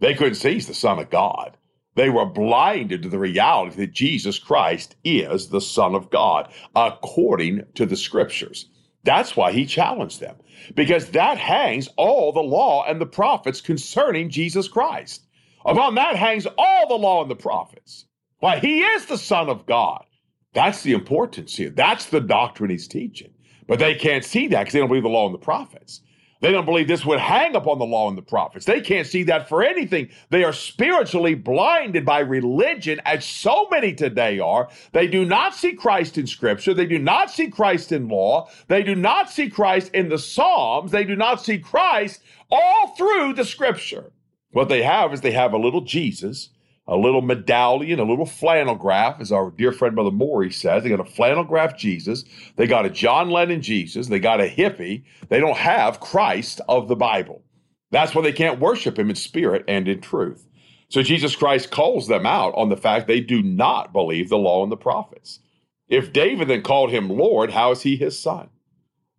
They 0.00 0.14
couldn't 0.14 0.35
see 0.35 0.54
he's 0.54 0.66
the 0.66 0.75
Son 0.75 0.99
of 0.99 1.11
God. 1.11 1.56
They 1.95 2.11
were 2.11 2.26
blinded 2.26 3.02
to 3.02 3.09
the 3.09 3.18
reality 3.18 3.76
that 3.76 3.92
Jesus 3.92 4.38
Christ 4.38 4.97
is 5.04 5.49
the 5.49 5.61
Son 5.61 5.95
of 5.95 6.11
God, 6.11 6.52
according 6.75 7.62
to 7.75 7.87
the 7.87 7.97
scriptures. 7.97 8.68
That's 9.04 9.37
why 9.37 9.52
he 9.52 9.66
challenged 9.66 10.21
them, 10.21 10.37
because 10.75 11.11
that 11.11 11.38
hangs 11.38 11.88
all 11.97 12.33
the 12.33 12.40
law 12.40 12.85
and 12.85 13.00
the 13.00 13.06
prophets 13.06 13.61
concerning 13.61 14.30
Jesus 14.30 14.68
Christ. 14.68 15.26
Upon 15.64 15.95
that 15.95 16.16
hangs 16.16 16.47
all 16.59 16.88
the 16.88 16.95
law 16.95 17.23
and 17.23 17.30
the 17.30 17.37
prophets. 17.37 18.05
Why, 18.46 18.60
he 18.60 18.80
is 18.80 19.06
the 19.06 19.18
Son 19.18 19.48
of 19.48 19.66
God. 19.66 20.04
That's 20.52 20.84
the 20.84 20.92
importance 20.92 21.56
here. 21.56 21.70
That's 21.70 22.06
the 22.06 22.20
doctrine 22.20 22.70
he's 22.70 22.86
teaching. 22.86 23.34
But 23.66 23.80
they 23.80 23.96
can't 23.96 24.24
see 24.24 24.46
that 24.46 24.60
because 24.60 24.72
they 24.72 24.78
don't 24.78 24.86
believe 24.86 25.02
the 25.02 25.08
law 25.08 25.26
and 25.26 25.34
the 25.34 25.38
prophets. 25.38 26.02
They 26.40 26.52
don't 26.52 26.64
believe 26.64 26.86
this 26.86 27.04
would 27.04 27.18
hang 27.18 27.56
upon 27.56 27.80
the 27.80 27.84
law 27.84 28.08
and 28.08 28.16
the 28.16 28.22
prophets. 28.22 28.64
They 28.64 28.80
can't 28.80 29.08
see 29.08 29.24
that 29.24 29.48
for 29.48 29.64
anything. 29.64 30.10
They 30.30 30.44
are 30.44 30.52
spiritually 30.52 31.34
blinded 31.34 32.04
by 32.04 32.20
religion, 32.20 33.00
as 33.04 33.24
so 33.24 33.66
many 33.68 33.92
today 33.92 34.38
are. 34.38 34.68
They 34.92 35.08
do 35.08 35.24
not 35.24 35.56
see 35.56 35.72
Christ 35.72 36.16
in 36.16 36.28
Scripture. 36.28 36.72
They 36.72 36.86
do 36.86 37.00
not 37.00 37.32
see 37.32 37.48
Christ 37.48 37.90
in 37.90 38.06
law. 38.06 38.48
They 38.68 38.84
do 38.84 38.94
not 38.94 39.28
see 39.28 39.50
Christ 39.50 39.90
in 39.92 40.08
the 40.08 40.18
Psalms. 40.18 40.92
They 40.92 41.02
do 41.02 41.16
not 41.16 41.44
see 41.44 41.58
Christ 41.58 42.22
all 42.52 42.94
through 42.94 43.32
the 43.32 43.44
Scripture. 43.44 44.12
What 44.52 44.68
they 44.68 44.84
have 44.84 45.12
is 45.12 45.20
they 45.20 45.32
have 45.32 45.52
a 45.52 45.58
little 45.58 45.80
Jesus 45.80 46.50
a 46.88 46.96
little 46.96 47.22
medallion, 47.22 47.98
a 47.98 48.04
little 48.04 48.26
flannel 48.26 48.74
graph, 48.76 49.20
as 49.20 49.32
our 49.32 49.50
dear 49.50 49.72
friend 49.72 49.94
Brother 49.94 50.10
Morey 50.10 50.52
says. 50.52 50.82
They 50.82 50.90
got 50.90 51.00
a 51.00 51.04
flannel 51.04 51.44
graph 51.44 51.76
Jesus. 51.76 52.24
They 52.56 52.66
got 52.66 52.86
a 52.86 52.90
John 52.90 53.30
Lennon 53.30 53.62
Jesus. 53.62 54.08
They 54.08 54.20
got 54.20 54.40
a 54.40 54.48
hippie. 54.48 55.04
They 55.28 55.40
don't 55.40 55.56
have 55.56 56.00
Christ 56.00 56.60
of 56.68 56.88
the 56.88 56.96
Bible. 56.96 57.42
That's 57.90 58.14
why 58.14 58.22
they 58.22 58.32
can't 58.32 58.60
worship 58.60 58.98
him 58.98 59.10
in 59.10 59.16
spirit 59.16 59.64
and 59.68 59.88
in 59.88 60.00
truth. 60.00 60.46
So 60.88 61.02
Jesus 61.02 61.34
Christ 61.34 61.70
calls 61.70 62.06
them 62.06 62.26
out 62.26 62.54
on 62.54 62.68
the 62.68 62.76
fact 62.76 63.06
they 63.06 63.20
do 63.20 63.42
not 63.42 63.92
believe 63.92 64.28
the 64.28 64.38
law 64.38 64.62
and 64.62 64.70
the 64.70 64.76
prophets. 64.76 65.40
If 65.88 66.12
David 66.12 66.48
then 66.48 66.62
called 66.62 66.90
him 66.90 67.08
Lord, 67.08 67.50
how 67.50 67.72
is 67.72 67.82
he 67.82 67.96
his 67.96 68.18
son? 68.18 68.48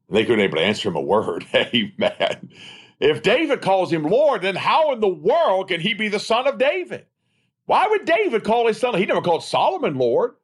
They 0.10 0.24
couldn't 0.24 0.46
able 0.46 0.58
to 0.58 0.64
answer 0.64 0.90
him 0.90 0.96
a 0.96 1.02
word. 1.02 1.46
Amen. 1.56 2.50
If 3.00 3.22
David 3.24 3.62
calls 3.62 3.92
him 3.92 4.04
Lord, 4.04 4.42
then 4.42 4.56
how 4.56 4.94
in 4.94 5.02
the 5.02 5.08
world 5.08 5.68
can 5.68 5.82
he 5.82 5.94
be 5.94 6.08
the 6.08 6.20
son 6.20 6.48
of 6.48 6.58
David? 6.58 7.06
Why 7.68 7.86
would 7.88 8.06
David 8.06 8.44
call 8.44 8.68
his 8.68 8.80
son? 8.80 8.98
He 8.98 9.06
never 9.06 9.22
called 9.22 9.44
Solomon 9.44 9.98
Lord. 9.98 10.36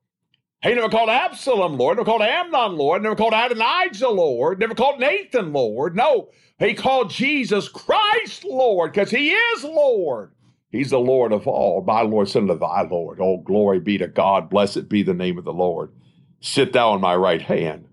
He 0.62 0.74
never 0.74 0.90
called 0.90 1.10
Absalom 1.10 1.78
Lord, 1.78 1.98
never 1.98 2.06
called 2.06 2.22
Amnon 2.22 2.78
Lord, 2.78 3.02
never 3.02 3.16
called 3.16 3.34
Adonijah 3.34 4.10
Lord, 4.10 4.60
never 4.60 4.76
called 4.76 5.00
Nathan 5.00 5.52
Lord. 5.52 5.96
No, 5.96 6.30
he 6.58 6.74
called 6.74 7.10
Jesus 7.10 7.68
Christ 7.68 8.46
Lord 8.46 8.94
because 8.94 9.12
he 9.12 9.32
is 9.32 9.64
Lord. 9.66 10.32
He's 10.72 10.90
the 10.90 11.00
Lord 11.00 11.34
of 11.34 11.48
all. 11.48 11.84
My 11.86 12.02
Lord, 12.02 12.30
son 12.30 12.50
of 12.50 12.62
thy 12.62 12.82
Lord. 12.84 13.20
Oh, 13.22 13.38
glory 13.38 13.80
be 13.80 13.98
to 13.98 14.08
God. 14.08 14.50
Blessed 14.50 14.88
be 14.90 15.04
the 15.04 15.14
name 15.14 15.38
of 15.38 15.44
the 15.44 15.54
Lord. 15.54 15.92
Sit 16.40 16.74
thou 16.74 16.92
on 16.92 17.02
my 17.02 17.16
right 17.16 17.42
hand 17.42 17.86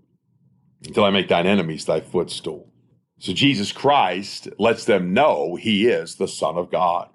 until 0.85 1.03
I 1.03 1.09
make 1.09 1.27
thine 1.27 1.47
enemies 1.47 1.85
thy 1.85 1.99
footstool. 1.99 2.71
So 3.19 3.33
Jesus 3.33 3.71
Christ 3.71 4.47
lets 4.57 4.85
them 4.85 5.13
know 5.13 5.55
he 5.55 5.87
is 5.87 6.15
the 6.15 6.27
Son 6.27 6.55
of 6.55 6.71
God. 6.71 7.09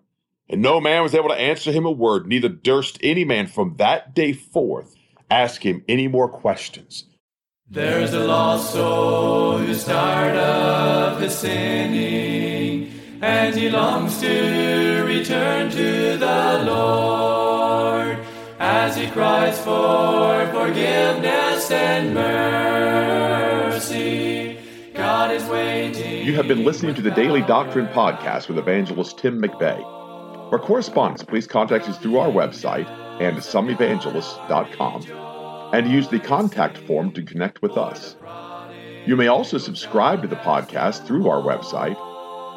And 0.48 0.62
no 0.62 0.80
man 0.80 1.02
was 1.02 1.14
able 1.14 1.28
to 1.28 1.34
answer 1.34 1.72
him 1.72 1.86
a 1.86 1.90
word, 1.90 2.26
neither 2.26 2.48
durst 2.48 2.98
any 3.02 3.24
man 3.24 3.46
from 3.46 3.76
that 3.78 4.14
day 4.14 4.32
forth 4.32 4.94
ask 5.30 5.64
him 5.64 5.82
any 5.88 6.08
more 6.08 6.28
questions. 6.28 7.04
There's 7.68 8.12
a 8.12 8.24
lost 8.24 8.72
soul 8.72 9.58
who's 9.58 9.84
tired 9.84 10.36
of 10.36 11.20
his 11.20 11.36
sinning, 11.36 12.92
and 13.20 13.56
he 13.56 13.68
longs 13.70 14.20
to 14.20 15.02
return 15.04 15.70
to 15.72 16.16
the 16.16 16.62
Lord 16.64 18.20
as 18.60 18.96
he 18.96 19.08
cries 19.08 19.58
for 19.58 20.46
forgiveness 20.52 21.68
and 21.72 22.14
mercy. 22.14 23.36
God 24.94 25.32
is 25.32 25.42
waiting. 25.46 26.24
You 26.24 26.34
have 26.34 26.46
been 26.46 26.64
listening 26.64 26.94
to 26.94 27.02
the 27.02 27.10
Daily 27.10 27.42
Doctrine 27.42 27.88
Podcast 27.88 28.46
with 28.48 28.58
evangelist 28.58 29.18
Tim 29.18 29.42
McVeigh. 29.42 29.95
For 30.50 30.58
correspondence, 30.60 31.24
please 31.24 31.46
contact 31.46 31.88
us 31.88 31.98
through 31.98 32.18
our 32.18 32.30
website 32.30 32.86
andsomeevangelists.com 33.20 35.74
and 35.74 35.90
use 35.90 36.08
the 36.08 36.20
contact 36.20 36.78
form 36.78 37.10
to 37.12 37.22
connect 37.22 37.60
with 37.62 37.76
us. 37.76 38.16
You 39.06 39.16
may 39.16 39.26
also 39.26 39.58
subscribe 39.58 40.22
to 40.22 40.28
the 40.28 40.36
podcast 40.36 41.04
through 41.06 41.28
our 41.28 41.42
website 41.42 41.96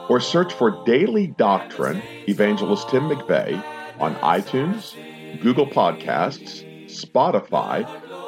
or 0.09 0.19
search 0.19 0.53
for 0.53 0.83
Daily 0.85 1.27
Doctrine 1.27 2.01
Evangelist 2.27 2.89
Tim 2.89 3.09
McVeigh 3.09 3.63
on 3.99 4.15
iTunes, 4.15 4.95
Google 5.41 5.67
Podcasts, 5.67 6.65
Spotify, 6.85 7.85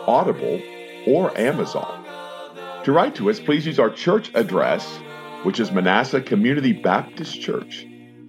Audible, 0.08 0.62
or 1.08 1.38
Amazon. 1.38 2.04
To 2.84 2.92
write 2.92 3.16
to 3.16 3.30
us, 3.30 3.40
please 3.40 3.66
use 3.68 3.80
our 3.80 3.90
church 3.90 4.32
address, 4.34 4.98
which 5.44 5.60
is 5.60 5.72
Manasseh 5.72 6.22
Community 6.22 6.74
Baptist 6.74 7.40
Church, 7.40 7.86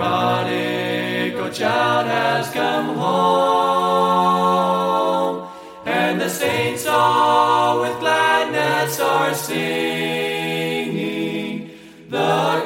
prodigal 0.00 1.50
child 1.50 2.06
has 2.06 2.48
come 2.50 2.96
home, 2.96 4.26
and 5.84 6.18
the 6.18 6.28
saints 6.28 6.86
all 6.86 7.80
with 7.82 7.98
gladness 8.00 8.98
are 8.98 9.34
singing 9.34 9.60
the 12.08 12.59